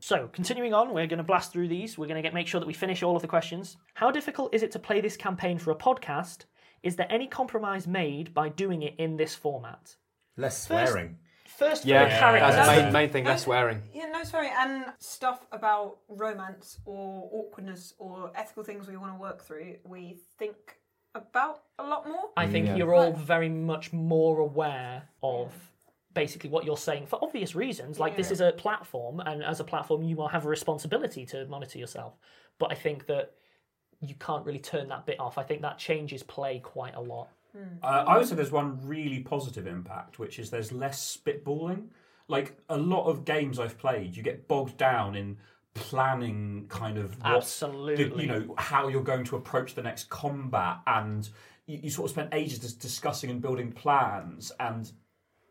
[0.00, 1.96] So, continuing on, we're going to blast through these.
[1.96, 3.76] We're going to get make sure that we finish all of the questions.
[3.94, 6.44] How difficult is it to play this campaign for a podcast?
[6.82, 9.96] Is there any compromise made by doing it in this format?
[10.36, 11.18] Less First- swearing.
[11.46, 13.24] First, for Yeah, the that's the main, main thing.
[13.24, 13.82] Less swearing.
[13.94, 19.18] Yeah, no, swearing and stuff about romance or awkwardness or ethical things we want to
[19.18, 20.56] work through, we think
[21.14, 22.28] about a lot more.
[22.36, 22.76] I think Yeah.
[22.76, 25.54] you're all very much more aware of
[26.16, 28.00] basically what you're saying for obvious reasons.
[28.00, 31.46] Like this is a platform, and as a platform, you will have a responsibility to
[31.46, 32.14] monitor yourself.
[32.58, 33.34] But I think that
[34.00, 35.36] you can't really turn that bit off.
[35.38, 37.28] I think that changes play quite a lot.
[37.82, 41.88] Uh, I would say there's one really positive impact, which is there's less spitballing.
[42.28, 45.36] Like a lot of games I've played, you get bogged down in
[45.74, 48.04] planning kind of what Absolutely.
[48.08, 51.28] the- you know how you're going to approach the next combat, and
[51.66, 54.92] you, you sort of spend ages just discussing and building plans, and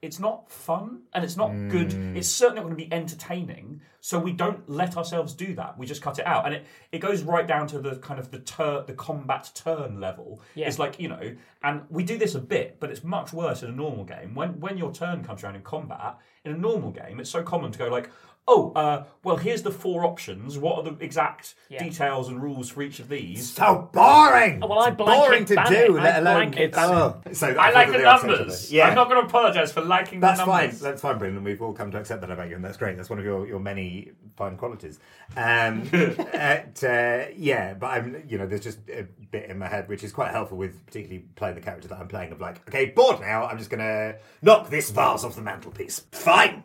[0.06, 1.90] it's not fun and it's not good.
[1.90, 2.16] Mm.
[2.16, 3.82] It's certainly not going to be entertaining.
[4.02, 5.80] So we don't let ourselves do that.
[5.80, 8.30] We just cut it out, and it, it goes right down to the kind of
[8.30, 10.42] the tur- the combat turn level.
[10.54, 10.68] Yeah.
[10.68, 13.70] It's like you know, and we do this a bit, but it's much worse in
[13.70, 14.36] a normal game.
[14.36, 17.72] When when your turn comes around in combat in a normal game, it's so common
[17.72, 18.12] to go like.
[18.48, 20.56] Oh, uh, well, here's the four options.
[20.60, 21.84] What are the exact Yeah.
[21.84, 23.52] details and rules for each of these?
[23.52, 24.60] So boring.
[24.62, 26.02] Oh, well, I It's boring blanket to ban do, it.
[26.04, 26.36] let I alone.
[26.52, 27.22] blanket ban oh.
[27.34, 28.72] So I like thought the numbers.
[28.72, 28.88] Yeah.
[28.88, 30.62] I'm not going to apologise for liking That's the fine.
[30.66, 30.80] numbers.
[30.80, 31.44] That's fine, Brendan.
[31.44, 32.98] We've all come to accept that about you, and that's great.
[32.98, 35.00] That's one of your, your many fine qualities.
[35.36, 35.90] Um,
[36.34, 40.04] at, uh, yeah, but I'm you know there's just a bit in my head which
[40.04, 42.32] is quite helpful with particularly playing the character that I'm playing.
[42.32, 43.46] Of like, okay, bored now.
[43.48, 46.04] I'm just gonna knock this vase off the mantelpiece.
[46.12, 46.62] Fine,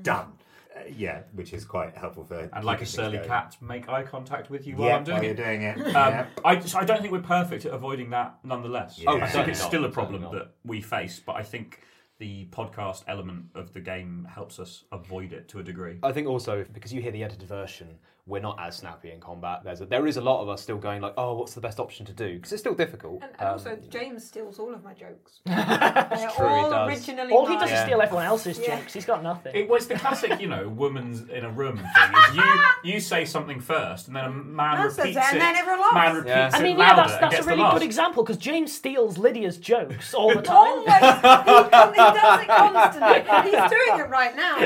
[0.00, 0.32] done.
[0.86, 3.28] Uh, yeah, which is quite helpful for and like a keeping things surly going.
[3.28, 5.26] cat, make eye contact with you while Yeah, I'm doing while it.
[5.38, 5.78] you're doing it.
[5.78, 6.26] Um, yeah.
[6.44, 9.00] I, so I don't think we're perfect at avoiding that nonetheless.
[9.06, 11.80] Oh, I think it's still a problem that we face, but I think
[12.18, 15.98] the podcast element of the game helps us avoid it to a degree.
[16.02, 17.98] I think also because you hear the edited version,
[18.30, 19.60] we're not as snappy in combat.
[19.64, 21.80] There's a, there is a lot of us still going like, oh, what's the best
[21.80, 22.36] option to do?
[22.36, 23.20] Because it's still difficult.
[23.22, 25.40] And, and Um, also, James steals all of my jokes.
[25.44, 26.88] They're true, he all does.
[26.88, 27.60] originally All he mine.
[27.68, 28.78] does is steal everyone else's Yeah.
[28.78, 28.92] jokes.
[28.94, 29.52] He's got nothing.
[29.54, 31.86] It was the classic, you know, woman's in a room thing.
[32.30, 35.56] Is you you say something first, and then a man Man repeats it, and then
[35.56, 35.94] everyone laughs.
[35.94, 36.46] Man repeats Yeah.
[36.48, 40.14] it I mean, yeah, that's, that's a really good example because James steals Lydia's jokes
[40.14, 40.56] all the time.
[40.56, 40.84] Always.
[40.86, 43.50] he, he does it constantly.
[43.50, 44.58] He's doing it right now.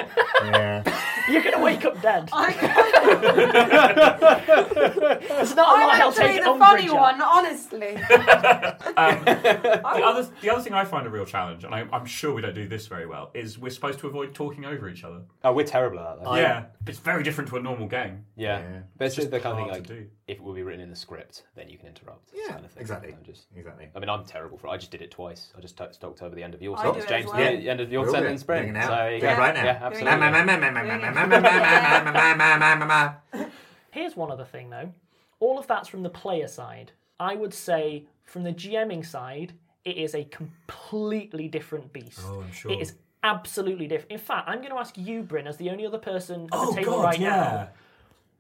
[0.44, 0.93] yeah.
[1.28, 2.28] You're going to wake up dead.
[2.32, 2.52] I,
[5.28, 6.94] There's not a lot I'm he'll actually take the umbrage funny at.
[6.94, 7.98] one, honestly.
[8.96, 12.32] Um, the other, the other thing I find a real challenge, and I, I'm sure
[12.32, 15.22] we don't do this very well, is we're supposed to avoid talking over each other.
[15.42, 16.24] oh, we're terrible at that.
[16.24, 16.36] Though.
[16.36, 18.24] yeah, it's very different to a normal game.
[18.36, 18.80] Yeah, Yeah.
[18.96, 20.06] but it's It's just the kind of thing hard like to do.
[20.26, 22.30] If it will be written in the script, then you can interrupt.
[22.34, 22.80] Yeah, kind of thing.
[22.80, 23.10] exactly.
[23.10, 23.88] You know, just, Exactly.
[23.94, 24.68] I mean, I'm terrible for.
[24.68, 24.70] it.
[24.70, 25.52] I just did it twice.
[25.56, 27.26] I just t- talked over the end of your I sentence, do James.
[27.26, 27.40] well.
[27.40, 28.72] Yeah, the end of your We're sentence, doing it Brent.
[28.72, 28.88] now.
[28.88, 29.38] So you Do it go.
[29.38, 29.64] right now.
[29.64, 30.10] Yeah, absolutely.
[33.90, 34.92] Here's one other thing, though.
[35.40, 36.92] All of that's from the player side.
[37.20, 39.52] I would say from the GMing side,
[39.84, 42.20] it is a completely different beast.
[42.24, 42.72] Oh, I'm sure.
[42.72, 44.12] It is absolutely different.
[44.12, 46.70] In fact, I'm going to ask you, Bryn, as the only other person at Oh
[46.72, 47.28] the table God, right yeah.
[47.28, 47.68] now.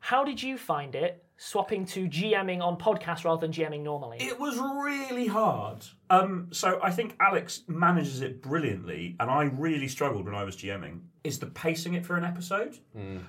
[0.00, 4.18] How did you find it swapping to GMing on podcast rather than GMing normally?
[4.20, 5.84] It was really hard.
[6.10, 10.56] Um, so I think Alex manages it brilliantly, and I really struggled when I was
[10.56, 11.00] GMing.
[11.24, 12.78] Is the pacing it for an episode?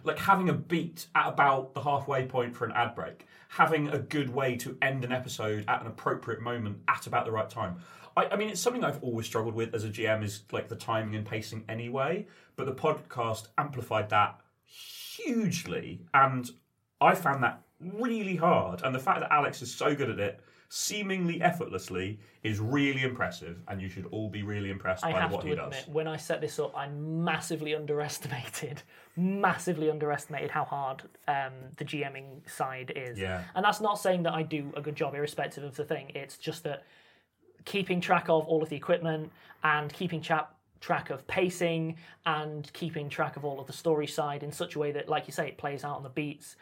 [0.04, 3.98] Like having a beat at about the halfway point for an ad break, having a
[3.98, 7.78] good way to end an episode at an appropriate moment at about the right time.
[8.18, 10.76] I, I mean, it's something I've always struggled with as a GM is like the
[10.76, 12.28] timing and pacing anyway.
[12.58, 16.50] But the podcast amplified that hugely, and
[17.02, 18.82] I found that really hard.
[18.84, 23.62] And the fact that Alex is so good at it, seemingly effortlessly, is really impressive.
[23.68, 25.88] And you should all be really impressed I by have what to he admit, does.
[25.88, 28.82] when I set this up, I massively underestimated,
[29.16, 33.20] massively underestimated how hard um, the GMing side is.
[33.20, 33.44] Yeah.
[33.56, 36.12] And that's not saying that I do a good job, irrespective of the thing.
[36.16, 36.84] It's just that
[37.66, 39.32] keeping track of all of the equipment
[39.64, 40.48] and keeping tra-
[40.80, 44.80] track of pacing and keeping track of all of the story side in such a
[44.80, 46.56] way that, like you say, it plays out on the beats.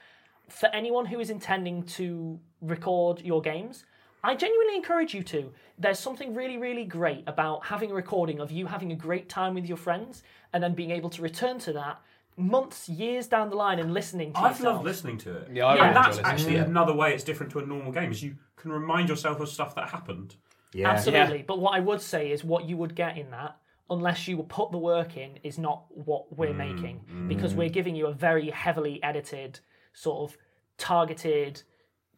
[0.53, 3.85] For anyone who is intending to record your games,
[4.23, 5.51] I genuinely encourage you to.
[5.79, 9.55] There's something really, really great about having a recording of you having a great time
[9.55, 12.01] with your friends and then being able to return to that
[12.37, 14.43] months, years down the line and listening to it.
[14.43, 14.75] I've yourself.
[14.75, 15.49] loved listening to it.
[15.51, 16.67] Yeah, I really and enjoy that's listening actually to it.
[16.67, 18.11] another way it's different to a normal game.
[18.11, 20.35] Is you can remind yourself of stuff that happened.
[20.73, 20.89] Yeah.
[20.89, 21.43] Absolutely.
[21.43, 23.57] But what I would say is what you would get in that,
[23.89, 27.01] unless you put the work in, is not what we're mm, making.
[27.11, 27.27] Mm.
[27.27, 29.59] Because we're giving you a very heavily edited,
[29.93, 30.37] sort of
[30.77, 31.61] targeted,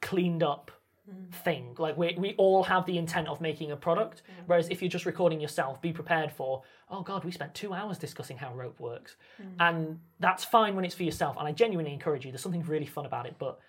[0.01, 0.71] cleaned up
[1.09, 1.31] mm.
[1.33, 1.75] thing.
[1.77, 4.21] Like we we all have the intent of making a product.
[4.45, 7.97] Whereas if you're just recording yourself, be prepared for, oh god, we spent two hours
[7.97, 9.15] discussing how rope works.
[9.41, 9.45] Mm.
[9.59, 11.35] And that's fine when it's for yourself.
[11.38, 13.59] And I genuinely encourage you, there's something really fun about it, but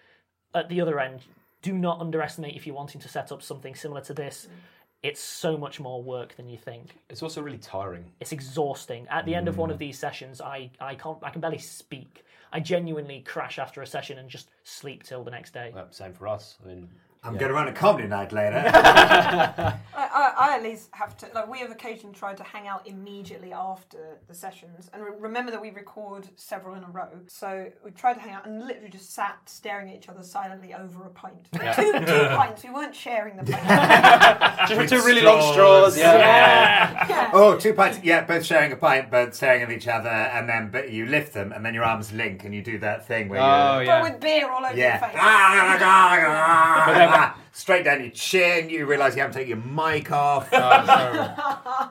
[0.55, 1.21] at the other end,
[1.63, 4.47] do not underestimate if you're wanting to set up something similar to this.
[4.47, 4.55] Mm.
[5.03, 6.97] It's so much more work than you think.
[7.11, 8.07] It's also really tiring.
[8.19, 9.07] It's exhausting.
[9.09, 12.25] At the end of one of these sessions, I, I can't I can barely speak.
[12.53, 15.73] I genuinely crash after a session and just sleep till the next day.
[15.75, 16.57] Well, same for us.
[16.65, 16.89] I mean,
[17.27, 17.41] I'm yeah.
[17.41, 18.63] going to run a comedy night later.
[18.75, 22.87] I, I, I at least have to like we have occasionally tried to hang out
[22.87, 27.71] immediately after the sessions and re- remember that we record several in a row so
[27.85, 31.05] we tried to hang out and literally just sat staring at each other silently over
[31.05, 35.53] a pint two, two pints we weren't sharing the pint Just with two really long
[35.53, 35.99] straws.
[35.99, 36.17] Yeah.
[36.17, 37.07] yeah.
[37.33, 37.99] Oh, two pints.
[38.03, 41.33] Yeah, both sharing a pint, both staring at each other, and then but you lift
[41.33, 43.87] them, and then your arms link, and you do that thing where Oh, you.
[43.87, 44.03] but yeah.
[44.03, 45.01] with beer all over Yeah.
[45.01, 47.37] your face Ah.
[47.53, 50.53] Straight down your chin, you realise you haven't taken your mic off.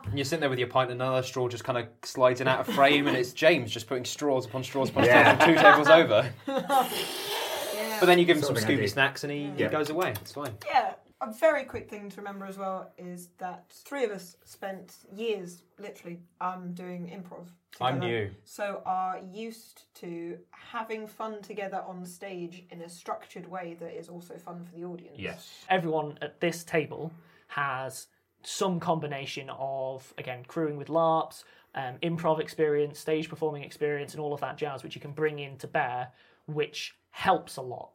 [0.08, 2.48] And you're sitting there with your pint, and another straw just kind of slides in
[2.48, 5.36] out of frame, and it's James just putting straws upon straws upon Yeah.
[5.38, 6.30] straws two tables over.
[6.48, 7.98] yeah.
[8.00, 8.88] But then you give him Sort some of thing I Scooby do.
[8.90, 10.12] snacks, and he, he goes away.
[10.22, 10.54] It's fine.
[10.68, 14.96] Yeah, a very quick thing to remember as well is that three of us spent
[15.14, 17.48] years, literally, um, doing improv.
[17.80, 18.26] I'm together.
[18.26, 18.32] new.
[18.44, 24.10] So are used to having fun together on stage in a structured way that is
[24.10, 25.18] also fun for the audience.
[25.18, 25.66] Yes.
[25.70, 27.12] Everyone at this table
[27.48, 28.08] has
[28.44, 34.34] some combination of again crewing with LARPs, um, improv experience, stage performing experience, and all
[34.34, 36.10] of that jazz, which you can bring in to bear,
[36.46, 37.92] which helps a lot.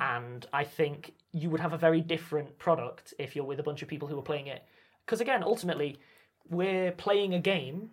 [0.00, 3.82] And I think you would have a very different product if you're with a bunch
[3.82, 4.62] of people who are playing it.
[5.04, 5.98] Because again, ultimately,
[6.48, 7.90] we're playing a game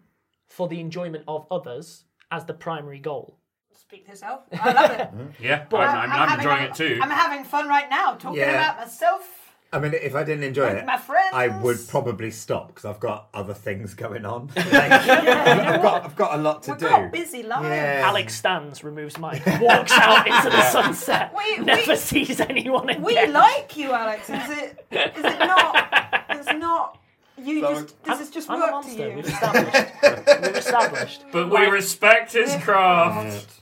[0.48, 3.38] for the enjoyment of others as the primary goal.
[3.74, 4.42] Speak for yourself.
[4.52, 5.10] I love it.
[5.40, 7.00] Yeah, I'm- I'm, I'm, I'm enjoying a- it too.
[7.02, 8.56] I'm having fun right now talking Yeah.
[8.74, 9.39] about myself.
[9.72, 11.30] I mean, if I didn't enjoy With it, my friends.
[11.32, 14.48] I would probably stop because I've got other things going on.
[14.56, 16.90] Like, I've got, I've got a lot to We've do.
[16.90, 17.66] got busy lives.
[17.66, 18.02] Yeah.
[18.06, 23.04] Alex stands, removes mic, walks out into the sunset, We- never we- sees anyone again.
[23.04, 24.30] We like you, Alex.
[24.30, 24.86] Is it?
[24.92, 26.24] Is it not?
[26.32, 26.98] It's not.
[27.38, 28.04] You just.
[28.04, 29.16] This is just I'm work to you.
[29.16, 29.94] We've established.
[30.04, 31.24] We've established.
[31.32, 33.62] but we respect his craft.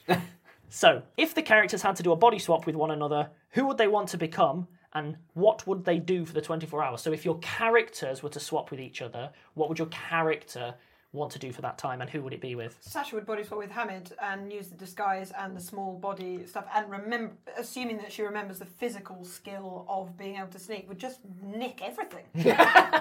[0.70, 3.78] So, if the characters had to do a body swap with one another, who would
[3.78, 4.68] they want to become,
[4.98, 7.02] and what would they do for the 24 hours?
[7.02, 10.74] So, if your characters were to swap with each other, what would your character
[11.14, 12.78] want to do for that time, and who would it be with?
[12.82, 16.66] Sasha would body swap with Hamid and use the disguise and the small body stuff,
[16.76, 21.00] and remember, assuming that she remembers the physical skill of being able to sneak, would
[21.00, 22.26] just nick everything.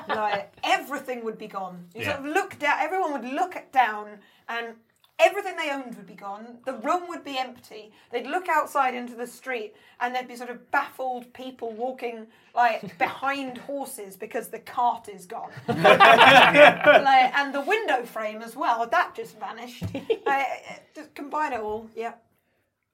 [0.09, 1.87] like everything would be gone.
[1.95, 2.79] You sort of look down.
[2.81, 4.75] Everyone would look down, and
[5.19, 6.59] everything they owned would be gone.
[6.65, 7.93] The room would be empty.
[8.13, 12.99] They'd look outside into the street, and there'd be sort of baffled people walking like
[12.99, 15.51] behind horses because the cart is gone.
[15.69, 15.79] like,
[17.37, 18.87] and the window frame as well.
[18.87, 19.85] That just vanished.
[20.27, 20.43] uh,
[20.95, 21.89] just combine it all.
[21.95, 22.15] Yeah.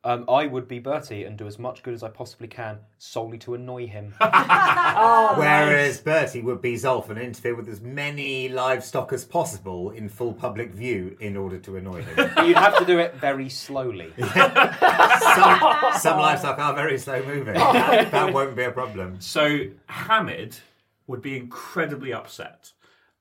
[0.04, 3.38] Um, I would be Bertie and do as much good as I possibly can, solely
[3.38, 4.14] to annoy him.
[4.18, 10.32] Whereas Bertie would be Zolf and interfere with as many livestock as possible in full
[10.32, 12.30] public view in order to annoy him.
[12.44, 14.12] You'd have to do it very slowly.
[14.18, 15.60] some,
[16.00, 17.54] some livestock are very slow moving.
[17.54, 19.20] That, that won't be a problem.
[19.20, 20.56] So Hamid
[21.06, 22.72] would be incredibly upset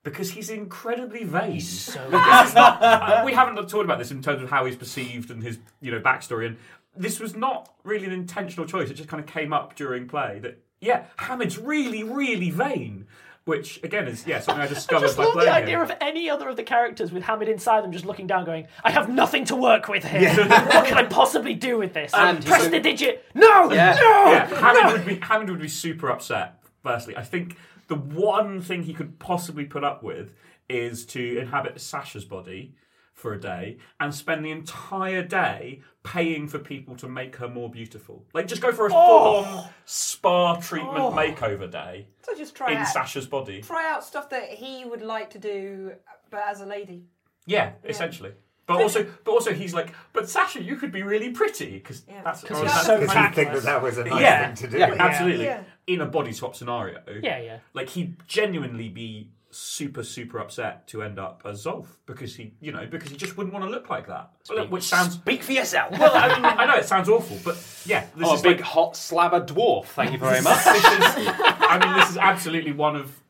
[0.03, 1.59] because he's incredibly vain.
[1.61, 2.81] So This not.
[2.81, 5.91] uh, we haven't talked about this in terms of how he's perceived and his, you
[5.91, 6.47] know, backstory.
[6.47, 6.57] And
[6.95, 8.89] this was not really an intentional choice.
[8.89, 13.05] It just kind of came up during play that yeah, Hamid's really, really vain.
[13.43, 15.81] Which again is yeah something I I discovered just by love the playing idea him.
[15.81, 18.91] of any other of the characters with Hamid inside them just looking down going, I
[18.91, 20.29] have nothing to work with here.
[20.47, 22.13] what can I possibly do with this?
[22.13, 23.25] And Press the digit.
[23.33, 23.71] No!
[23.71, 23.97] Yeah.
[23.99, 24.31] No!
[24.31, 26.61] yeah, Hamid would be Hamid would be super upset.
[26.83, 27.57] Firstly, I think
[27.91, 30.33] the one thing he could possibly put up with
[30.69, 32.73] is to inhabit Sasha's body
[33.11, 37.69] for a day and spend the entire day paying for people to make her more
[37.69, 38.23] beautiful.
[38.33, 39.43] Like just go for a oh!
[39.43, 41.11] full-on spa treatment oh!
[41.11, 42.87] makeover day So just try in out.
[42.87, 43.61] Sasha's body.
[43.61, 45.91] Try out stuff that he would like to do,
[46.29, 47.03] but as a lady.
[47.45, 48.31] Yeah, essentially.
[48.67, 52.21] But also, but also, he's like, but Sasha, you could be really pretty because Yeah.
[52.23, 54.45] that's 'Cause he's that's so Because kind you think that that was a nice Yeah.
[54.45, 54.77] thing to do.
[54.77, 54.95] Yeah.
[54.97, 55.45] Absolutely.
[55.45, 55.63] Yeah.
[55.87, 57.01] In a body swap scenario.
[57.21, 57.57] Yeah, yeah.
[57.73, 62.71] Like he'd genuinely be super super upset to end up as Zolf because he you
[62.71, 64.31] know because he just wouldn't want to look like that.
[64.69, 65.91] Which sounds Speak for yourself.
[65.99, 66.11] well.
[66.15, 68.65] I, mean, I know it sounds awful, but yeah, this oh, is a big like,
[68.65, 69.85] hot slabber dwarf.
[69.85, 70.57] Thank you very much.
[70.57, 73.21] is, I mean, this is absolutely one of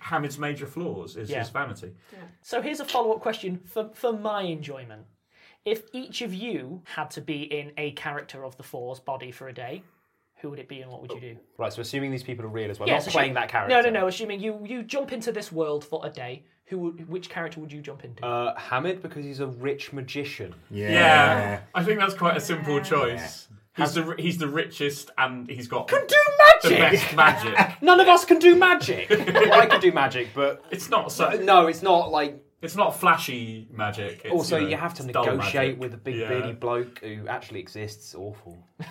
[0.00, 1.40] Hamid's major flaws is Yeah.
[1.40, 1.92] his vanity.
[2.42, 5.06] So here's a follow up question for, for my enjoyment.
[5.64, 9.48] If each of you had to be in a character of the Four's body for
[9.48, 9.82] a day,
[10.40, 11.36] who would it be and what would you do?
[11.58, 13.74] right, so assuming these people are real as well, Yes, not playing assume- that character.
[13.74, 14.06] No, no, no.
[14.08, 17.72] Assuming you, you jump into this world for a day, who would, which character would
[17.72, 18.24] you jump into?
[18.24, 20.54] Uh, Hamid because he's a rich magician.
[20.70, 20.90] Yeah.
[20.90, 23.48] Yeah, I think that's quite a simple choice.
[23.76, 26.16] He's the he's the richest and he's got Can do
[26.62, 26.78] the magic.
[27.00, 27.56] best magic.
[27.82, 29.08] None of us can do magic.
[29.10, 31.30] well, I can do magic, but It's not so.
[31.30, 32.44] no, it's not like.
[32.62, 34.20] It's not flashy magic.
[34.24, 35.80] It's, Also, you, know, you have to it's dull negotiate magic.
[35.80, 36.28] with a big Yeah.
[36.28, 38.14] beardy bloke who actually exists.
[38.14, 38.58] Awful.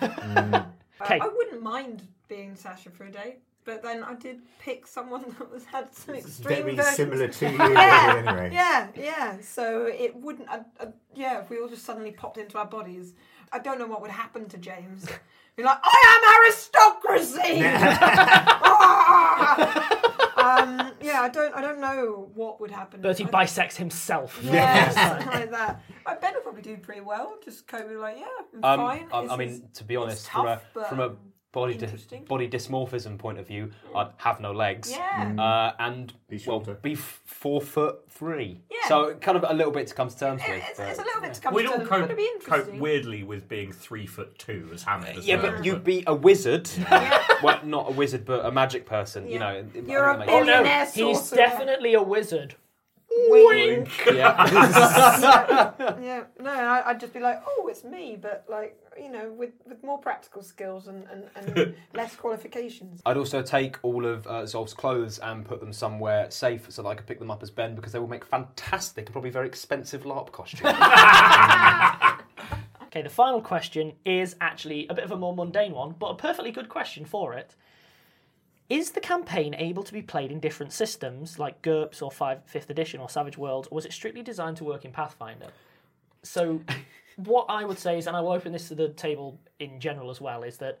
[1.02, 1.18] Okay.
[1.20, 5.50] I wouldn't mind being Sasha for a day, but then I did pick someone that
[5.50, 6.96] was had some extreme Very versions.
[6.96, 8.50] similar to you, yeah, anyway.
[8.52, 9.36] yeah, yeah.
[9.40, 10.48] So it wouldn't.
[10.48, 13.14] I, I, yeah, if we all just suddenly popped into our bodies,
[13.52, 15.06] I don't know what would happen to James.
[15.56, 17.62] Be like, I am aristocracy.
[19.22, 20.62] Ah!
[20.62, 21.54] um, yeah, I don't.
[21.54, 23.00] I don't know what would happen.
[23.00, 24.38] Bertie I- bisects himself.
[24.42, 25.82] Yeah, something like that.
[26.04, 27.36] But Ben would probably do pretty well.
[27.44, 28.26] Just kind of like, yeah,
[28.62, 29.08] I'm Um, fine.
[29.12, 31.10] I, This I is- mean, to be honest, tough, from a but, from a
[31.52, 32.24] body dis- interesting.
[32.24, 34.90] body dysmorphism point of view, I'd have no legs.
[34.90, 35.34] Yeah.
[35.38, 36.74] Uh, and Be well, shorter.
[36.74, 38.60] be f- four foot three.
[38.70, 38.76] Yeah.
[38.88, 40.62] So kind of a little bit to come to terms with.
[40.68, 42.16] it's, but- it's a little bit to come We'd to all terms, cope, but it'd
[42.16, 42.80] be cope interesting.
[42.80, 45.18] weirdly with being three foot two as Hamid.
[45.18, 46.68] As yeah, well, but you'd be a wizard.
[47.42, 49.26] well, not a wizard, but a magic person.
[49.26, 49.38] You Yeah.
[49.38, 51.36] know, it- You're I a think it makes- billionaire He's sorcerer.
[51.36, 52.54] definitely a wizard.
[53.10, 53.88] Wink.
[54.06, 54.44] Yeah.
[56.00, 59.50] yeah, no, I, I'd just be like, oh, it's me, but like, you know, with,
[59.66, 63.00] with more practical skills and, and, and less qualifications.
[63.04, 66.88] I'd also take all of uh, Zolf's clothes and put them somewhere safe so that
[66.88, 69.48] I could pick them up as Ben because they will make fantastic and probably very
[69.48, 70.74] expensive LARP costumes.
[72.92, 76.14] Okay, the final question is actually a bit of a more mundane one, but a
[76.16, 77.54] perfectly good question for it.
[78.70, 82.70] Is the campaign able to be played in different systems like GURPS or 5, 5th
[82.70, 85.48] edition or Savage Worlds, or was it strictly designed to work in Pathfinder?
[86.22, 86.60] So,
[87.16, 90.08] what I would say is, and I will open this to the table in general
[90.08, 90.78] as well, is that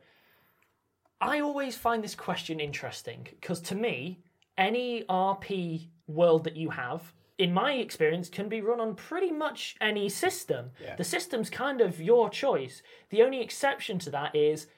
[1.20, 4.20] I always find this question interesting because to me,
[4.56, 9.74] any RP world that you have, in my experience, can be run on pretty much
[9.80, 10.70] any system.
[10.96, 12.82] The system's kind of your choice.
[13.10, 14.68] The only exception to that is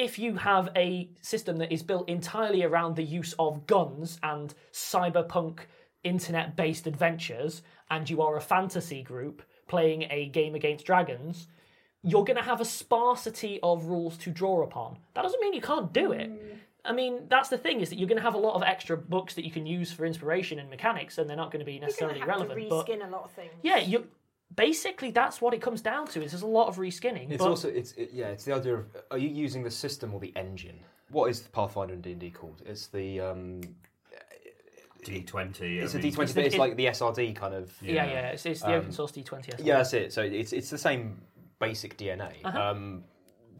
[0.00, 4.54] if you have a system that is built entirely around the use of guns and
[4.72, 5.60] cyberpunk
[6.02, 11.48] internet based adventures, and you are a fantasy group playing a game against dragons,
[12.02, 14.96] you're going to have a sparsity of rules to draw upon.
[15.12, 16.30] That doesn't mean you can't do it.
[16.30, 16.56] Mm.
[16.82, 18.96] I mean, that's the thing is that you're going to have a lot of extra
[18.96, 21.78] books that you can use for inspiration and mechanics, and they're not going to be
[21.78, 22.58] necessarily relevant.
[22.58, 23.50] to but a lot of things.
[23.62, 24.08] yeah, you
[24.54, 26.22] basically that's what it comes down to.
[26.22, 27.30] Is there's a lot of reskinning.
[27.30, 30.14] It's but also it's it, yeah, it's the idea of are you using the system
[30.14, 30.78] or the engine?
[31.10, 32.62] What is Pathfinder and D and D called?
[32.64, 33.60] It's the um,
[35.04, 35.78] D twenty.
[35.78, 37.72] it's I a mean, D twenty, but it's like the SRD kind of.
[37.80, 39.64] yeah, yeah, it's, it's the open source D20.
[39.64, 40.12] Yeah, that's it.
[40.12, 41.20] So it's it's the same
[41.58, 42.32] basic DNA.
[42.44, 42.60] Uh-huh.
[42.60, 43.04] Um,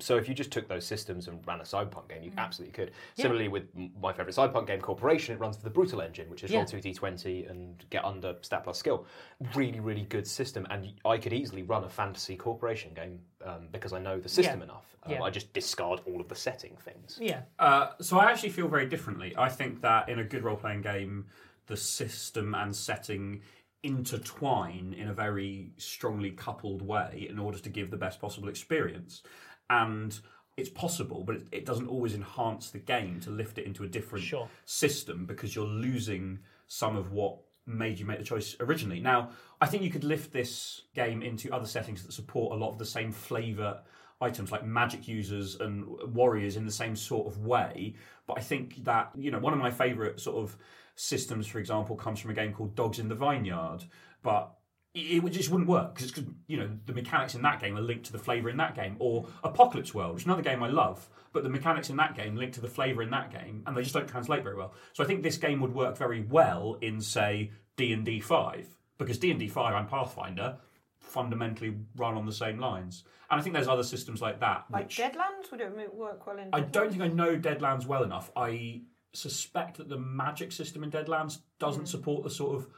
[0.03, 2.25] so if you just took those systems and ran a cyberpunk game, Mm.
[2.25, 2.93] you absolutely could.
[3.17, 3.69] Similarly, with
[4.01, 6.59] my favourite cyberpunk game, Corporation, it runs for the Brutal engine, which is Yeah.
[6.59, 9.07] roll two d20 and get under stat plus skill.
[9.55, 13.93] Really, really good system, and I could easily run a fantasy Corporation game um, because
[13.95, 14.65] I know the system Yeah.
[14.65, 14.97] enough.
[15.05, 15.23] Um, Yeah.
[15.23, 17.19] I just discard all of the setting things.
[17.21, 19.35] Yeah, Uh, so I actually feel very differently.
[19.37, 21.27] I think that in a good role playing game,
[21.67, 23.41] the system and setting
[23.83, 29.23] intertwine in a very strongly coupled way in order to give the best possible experience.
[29.71, 30.18] And
[30.59, 33.89] it's possible, but it, it doesn't always enhance the game to lift it into a
[33.89, 34.49] different Sure.
[34.66, 39.01] system because you're losing some of what made you make the choice originally.
[39.01, 42.71] Now, I think you could lift this game into other settings that support a lot
[42.71, 43.81] of the same flavour
[44.21, 47.95] items like magic users and warriors in the same sort of way.
[48.27, 50.57] But I think that, you know, one of my favourite sort of
[50.95, 53.85] systems, for example, comes from a game called Dogs in the Vineyard.
[54.23, 54.53] But
[54.95, 56.12] it it just wouldn't work because
[56.47, 58.97] you know the mechanics in that game are linked to the flavor in that game,
[58.99, 62.36] or Apocalypse World, which is another game I love, but the mechanics in that game
[62.36, 64.74] link to the flavor in that game, and they just don't translate very well.
[64.93, 68.66] So I think this game would work very well in say D and D five
[68.99, 70.59] because D and D five and Pathfinder
[70.99, 74.64] fundamentally run on the same lines, and I think there's other systems like that.
[74.70, 76.49] Like which Deadlands, would it work well in?
[76.53, 78.30] I don't think I know Deadlands well enough.
[78.34, 78.82] I
[79.12, 81.88] suspect that the magic system in Deadlands doesn't mm.
[81.88, 82.68] support the sort of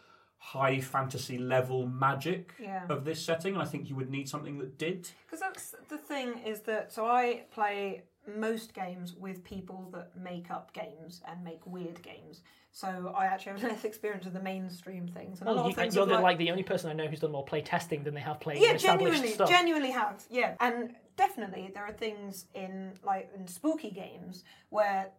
[0.45, 2.85] high fantasy level magic Yeah.
[2.89, 3.55] of this setting.
[3.55, 5.09] And I think you would need something that did.
[5.25, 8.03] Because that's the thing is that so I play
[8.37, 12.43] most games with people that make up games and make weird games.
[12.73, 15.39] So I actually have less experience of the mainstream things.
[15.41, 17.07] And a lot you, of things you're the, like- like the only person I know
[17.07, 19.49] who's done more play testing than they have played yeah, genuinely, stuff.
[19.49, 20.25] genuinely have.
[20.29, 25.11] Yeah, and definitely there are things in like in spooky games where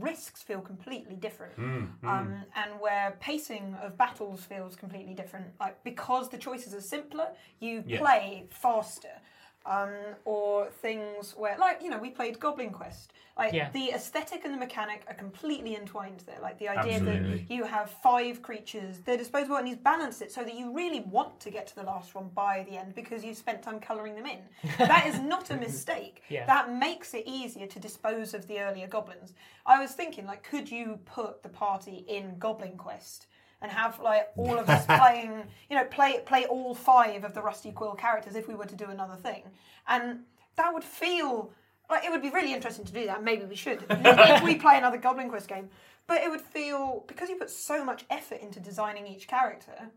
[0.00, 5.46] risks feel completely different, Mm, um, and where pacing of battles feels completely different.
[5.60, 7.28] Like because the choices are simpler,
[7.60, 7.98] you Yeah.
[7.98, 9.20] play faster.
[9.64, 9.90] Um,
[10.24, 13.12] or things where, like, you know, we played Goblin Quest.
[13.38, 13.70] Like, Yeah.
[13.70, 16.40] the aesthetic and the mechanic are completely entwined there.
[16.42, 17.38] Like, the idea Absolutely.
[17.38, 21.00] that you have five creatures, they're disposable, and he's balanced it so that you really
[21.00, 24.16] want to get to the last one by the end because you've spent time colouring
[24.16, 24.40] them in.
[24.78, 26.24] That is not a mistake.
[26.28, 26.44] Yeah.
[26.46, 29.32] That makes it easier to dispose of the earlier goblins.
[29.64, 33.26] I was thinking, like, could you put the party in Goblin Quest?
[33.62, 37.40] And have like all of us playing, you know, play play all five of the
[37.40, 39.44] Rusty Quill characters if we were to do another thing,
[39.86, 40.20] and
[40.56, 41.52] that would feel
[41.88, 43.22] like it would be really interesting to do that.
[43.22, 45.68] Maybe we should if we play another Goblin Quest game.
[46.06, 49.90] But it would feel because you put so much effort into designing each character.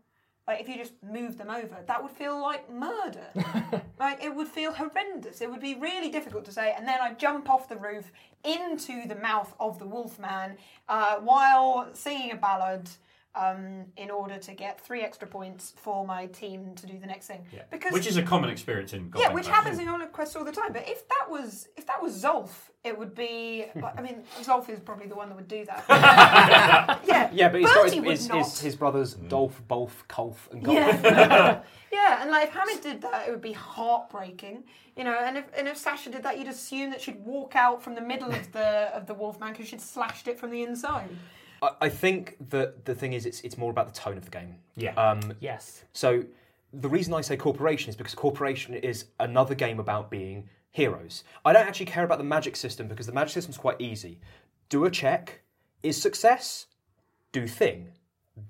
[0.46, 3.26] Like if you just moved them over, that would feel like murder.
[3.98, 5.40] like it would feel horrendous.
[5.40, 6.72] It would be really difficult to say.
[6.76, 8.12] And then I jump off the roof
[8.44, 10.56] into the mouth of the Wolfman
[10.88, 12.88] uh, while singing a ballad.
[13.36, 17.26] Um, in order to get three extra points for my team to do the next
[17.26, 17.64] thing, Yeah.
[17.70, 19.54] because Which is a common experience in Goblin yeah, which Quest.
[19.56, 20.72] happens in Goblin Quest all the time.
[20.72, 22.48] But if that was if that was Zolf,
[22.82, 23.66] it would be.
[23.98, 25.84] I mean, Zolf is probably the one that would do that.
[27.06, 28.38] yeah, Yeah, but he's got his, would his, not.
[28.38, 30.76] his, his brothers Dolph, Bolf, Kolf, and Golf.
[30.78, 31.60] Yeah.
[31.92, 34.64] yeah, and like if Hamid did that, it would be heartbreaking.
[34.96, 37.82] You know, and if and if Sasha did that, you'd assume that she'd walk out
[37.82, 41.10] from the middle of the of the Wolfman because she'd slashed it from the inside.
[41.62, 44.30] I, I think that the thing is, it's it's more about the tone of the
[44.30, 44.56] game.
[44.76, 44.94] Yeah.
[44.94, 45.84] Um, Yes.
[45.92, 46.24] So
[46.72, 51.24] the reason I say corporation is because corporation is another game about being heroes.
[51.44, 54.20] I don't actually care about the magic system because the magic system's quite easy.
[54.68, 55.40] Do a check.
[55.82, 56.66] Is success?
[57.32, 57.88] Do thing.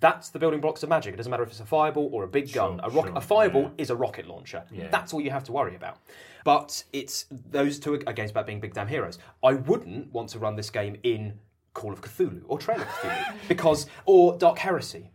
[0.01, 1.15] That's the building blocks of magic.
[1.15, 2.81] It doesn't matter if it's a fireball or a big gun.
[2.81, 3.71] Sure, a, rock, sure, a fireball yeah.
[3.79, 4.65] is a rocket launcher.
[4.73, 4.89] Yeah.
[4.89, 5.99] That's all you have to worry about.
[6.45, 9.19] But it's those two are games about being big damn heroes.
[9.45, 11.39] I wouldn't want to run this game in
[11.77, 15.11] Call of Cthulhu or Trail of Cthulhu because or Dark Heresy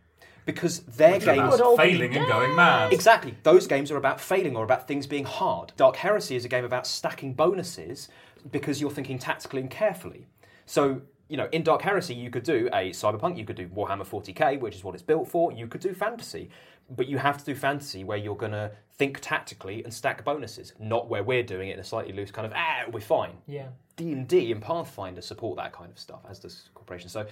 [0.46, 2.92] because their Which games about failing and going mad.
[2.92, 3.34] Exactly.
[3.42, 5.72] Those games are about failing or about things being hard.
[5.76, 8.08] Dark Heresy is a game about stacking bonuses
[8.50, 10.26] because you're thinking tactically and carefully.
[10.66, 14.06] So, you know, in Dark Heresy, you could do a cyberpunk, you could do Warhammer
[14.06, 16.48] 40k, which is what it's built for, you could do fantasy.
[16.94, 20.74] But you have to do fantasy where you're going to think tactically and stack bonuses,
[20.78, 23.36] not where we're doing it in a slightly loose kind of, ah, we're fine.
[23.46, 23.68] Yeah.
[23.96, 27.08] D&D and Pathfinder support that kind of stuff, as does Corporation.
[27.08, 27.26] So,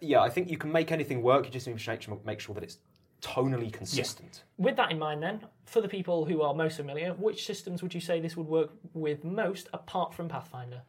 [0.00, 2.64] yeah, I think you can make anything work, you just need to make sure, that
[2.64, 2.78] it's
[3.22, 4.44] tonally consistent.
[4.56, 7.94] With that in mind, then, for the people who are most familiar, which systems would
[7.94, 10.82] you say this would work with most apart from Pathfinder?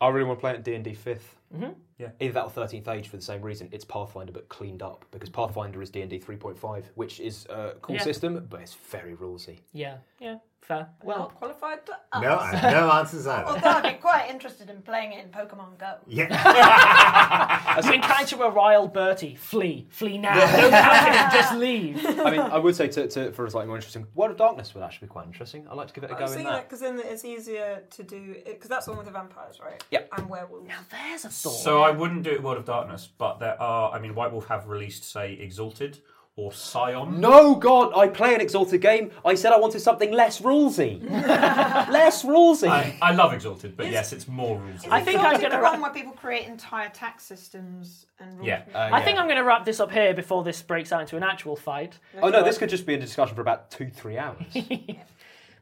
[0.00, 1.78] I really want to play it in D&D 5th.
[1.98, 2.08] Yeah.
[2.20, 3.68] Either that or 13th Age for the same reason.
[3.72, 5.42] It's Pathfinder but cleaned up because mm-hmm.
[5.46, 8.02] Pathfinder is D&D 3.5, which is a cool Yeah.
[8.02, 9.60] system, but it's very rulesy.
[9.72, 10.88] Yeah, yeah, fair.
[11.02, 12.52] Well, Well, not qualified to No, us.
[12.52, 13.48] I have no answers either.
[13.48, 15.94] Although I'd be quite interested in playing it in Pokemon Go.
[16.06, 17.80] Yeah.
[17.84, 20.34] you encounter a rile Bertie, flee, flee now.
[20.34, 22.04] Don't touch just leave.
[22.06, 24.74] I mean, I would say to, to, for a slightly more interesting, World of Darkness
[24.74, 25.66] would actually be quite interesting.
[25.68, 26.68] I'd like to give it a I go was in thinking that.
[26.68, 29.82] because then it's easier to do because that's the one with the vampires, right?
[29.90, 30.08] Yep.
[30.16, 30.68] And werewolves.
[30.68, 31.50] Now there's a thought.
[31.50, 33.92] So I wouldn't do it World of Darkness, but there are.
[33.92, 35.98] I mean, White Wolf have released, say, Exalted
[36.38, 37.18] or Scion.
[37.18, 39.10] No, God, I play an Exalted game.
[39.24, 41.02] I said I wanted something less rulesy.
[41.10, 42.68] less rulesy.
[42.68, 44.88] I, I love Exalted, but yes, it's more rulesy.
[44.90, 48.46] I think I'm gonna the ra- one where people create entire tax systems and rules.
[48.48, 48.64] Yeah.
[48.74, 51.16] Uh, I think I'm going to wrap this up here before this breaks out into
[51.16, 51.98] an actual fight.
[52.20, 54.42] Oh no, this could just be a discussion for about two, three hours.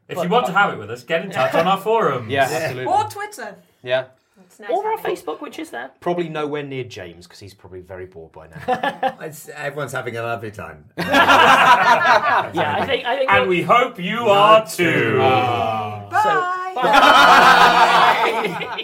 [0.07, 2.31] If you want to have it with us, get in touch on our forums.
[2.31, 2.93] yeah, absolutely.
[2.93, 3.57] Or Twitter.
[3.83, 4.09] Yeah.
[4.41, 5.91] It's nice Or our Facebook, which is there.
[6.01, 8.61] Probably nowhere near James because he's probably very bored by now.
[9.21, 10.87] It's- everyone's having a lovely time.
[10.97, 13.05] Yeah, I think.
[13.07, 13.31] I think.
[13.33, 15.19] And we hope you are too.
[15.21, 16.73] Ah.
[16.75, 18.84] Bye.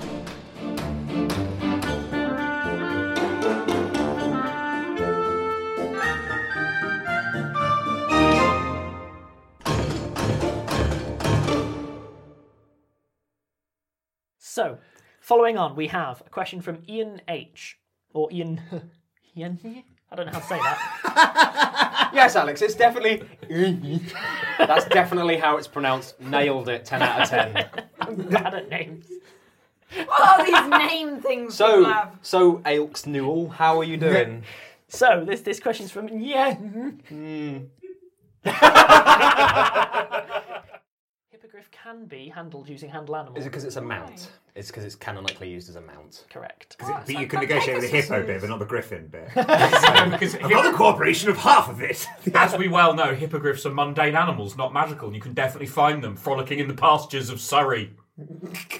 [14.51, 14.79] So,
[15.21, 17.77] following on, we have a question from Ian H.
[18.13, 18.59] Or Ian.
[19.37, 19.57] Ian?
[20.11, 22.09] I don't know how to say that.
[22.13, 23.23] Yes, Alex, it's definitely.
[24.57, 26.19] That's definitely how it's pronounced.
[26.19, 26.83] Nailed it.
[26.83, 27.65] Ten out of ten.
[28.01, 29.05] I'm bad at names.
[30.05, 32.19] What are these name things people So, have?
[32.21, 34.43] so Alex Newell, how are you doing?
[34.89, 36.57] So, this, this question's from Yeah.
[41.61, 43.39] Hippogriff can be handled using handle animals.
[43.39, 44.31] Is it because it's a mount?
[44.55, 46.25] It's because it's canonically used as a mount.
[46.29, 46.75] Correct.
[46.79, 49.27] But you ah, can negotiate with the hippo bit, but not the griffin bit.
[49.35, 52.07] because I've got the cooperation of half of it.
[52.33, 55.07] as we well know, hippogriffs are mundane animals, not magical.
[55.07, 57.91] and You can definitely find them frolicking in the pastures of Surrey.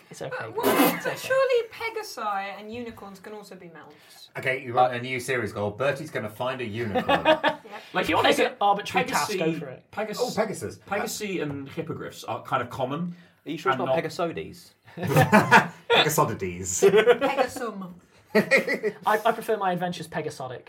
[0.09, 0.45] It's okay.
[0.55, 4.29] Well, surely Pegasi and unicorns can also be mounts.
[4.37, 7.25] Okay, you write a new series called Bertie's going to find a unicorn.
[7.93, 9.83] Like, if you want to take Pega- an arbitrary task, go for it.
[9.91, 10.77] Pegas- oh, Pegasus.
[10.79, 13.15] Pegasi and hippogriffs are kind of common.
[13.45, 14.71] Are you sure it's not not- Pegasodes?
[14.97, 16.89] Pegasodides.
[17.19, 17.93] Pegasum.
[19.05, 20.67] I, I prefer my adventures Pegasodic.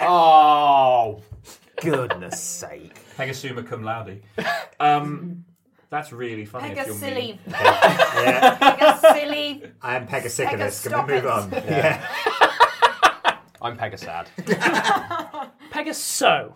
[0.00, 1.22] Oh,
[1.80, 2.94] goodness sake.
[3.16, 4.22] Pegasuma cum laude.
[4.80, 5.44] Um,
[5.94, 6.70] that's really funny.
[6.70, 6.84] if you're.
[6.86, 7.38] Pegasilly.
[7.46, 8.56] yeah.
[8.56, 9.62] Pegasilly.
[9.80, 10.82] I am Pegasiculus.
[10.86, 11.54] Pega, Can we move stop on?
[11.54, 11.64] it.
[11.68, 12.06] Yeah.
[13.62, 14.26] I'm Pegasad.
[15.70, 16.54] Pegaso.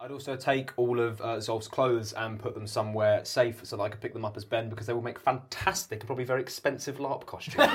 [0.00, 3.82] I'd also take all of uh, Zolf's clothes and put them somewhere safe so that
[3.84, 6.42] I could pick them up as Ben because they will make fantastic and probably very
[6.42, 7.56] expensive LARP costumes.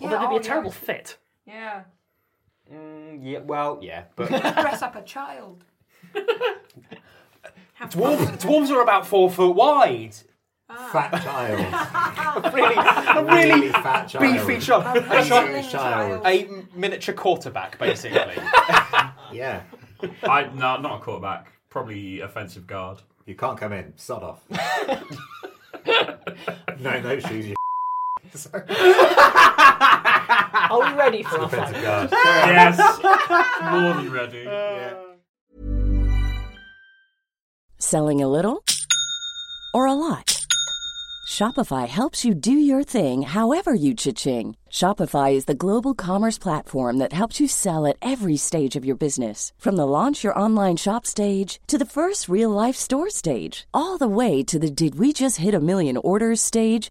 [0.00, 0.76] Although they'd be oh, a terrible yeah.
[0.76, 1.16] fit.
[1.46, 1.82] Yeah.
[3.20, 5.64] Yeah, well, yeah, but Dress up a child.
[7.74, 10.14] Have dwarves, dwarves are about four foot wide.
[10.70, 10.88] Ah.
[10.92, 11.74] Fat child.
[12.54, 14.22] Really, a really Really fat child.
[14.22, 14.96] beefy child.
[14.96, 16.26] A, Amazing chi- child.
[16.26, 18.34] a miniature quarterback, basically.
[19.32, 19.62] Yeah.
[20.22, 21.52] I no, not a quarterback.
[21.70, 23.00] Probably offensive guard.
[23.26, 23.92] You can't come in.
[23.96, 24.42] Sod off.
[26.78, 27.46] no, no shoes.
[27.48, 27.54] You
[30.70, 31.82] Are we ready for our offensive fight?
[31.82, 32.10] guard.
[32.12, 32.78] yes,
[33.62, 34.48] more than ready.
[37.78, 38.64] Selling a little
[39.72, 40.44] or a lot?
[41.28, 44.56] Shopify helps you do your thing however you cha-ching.
[44.70, 48.96] Shopify is the global commerce platform that helps you sell at every stage of your
[48.96, 49.52] business.
[49.58, 53.98] From the launch your online shop stage to the first real life store stage, all
[53.98, 56.90] the way to the did we just hit a million orders stage.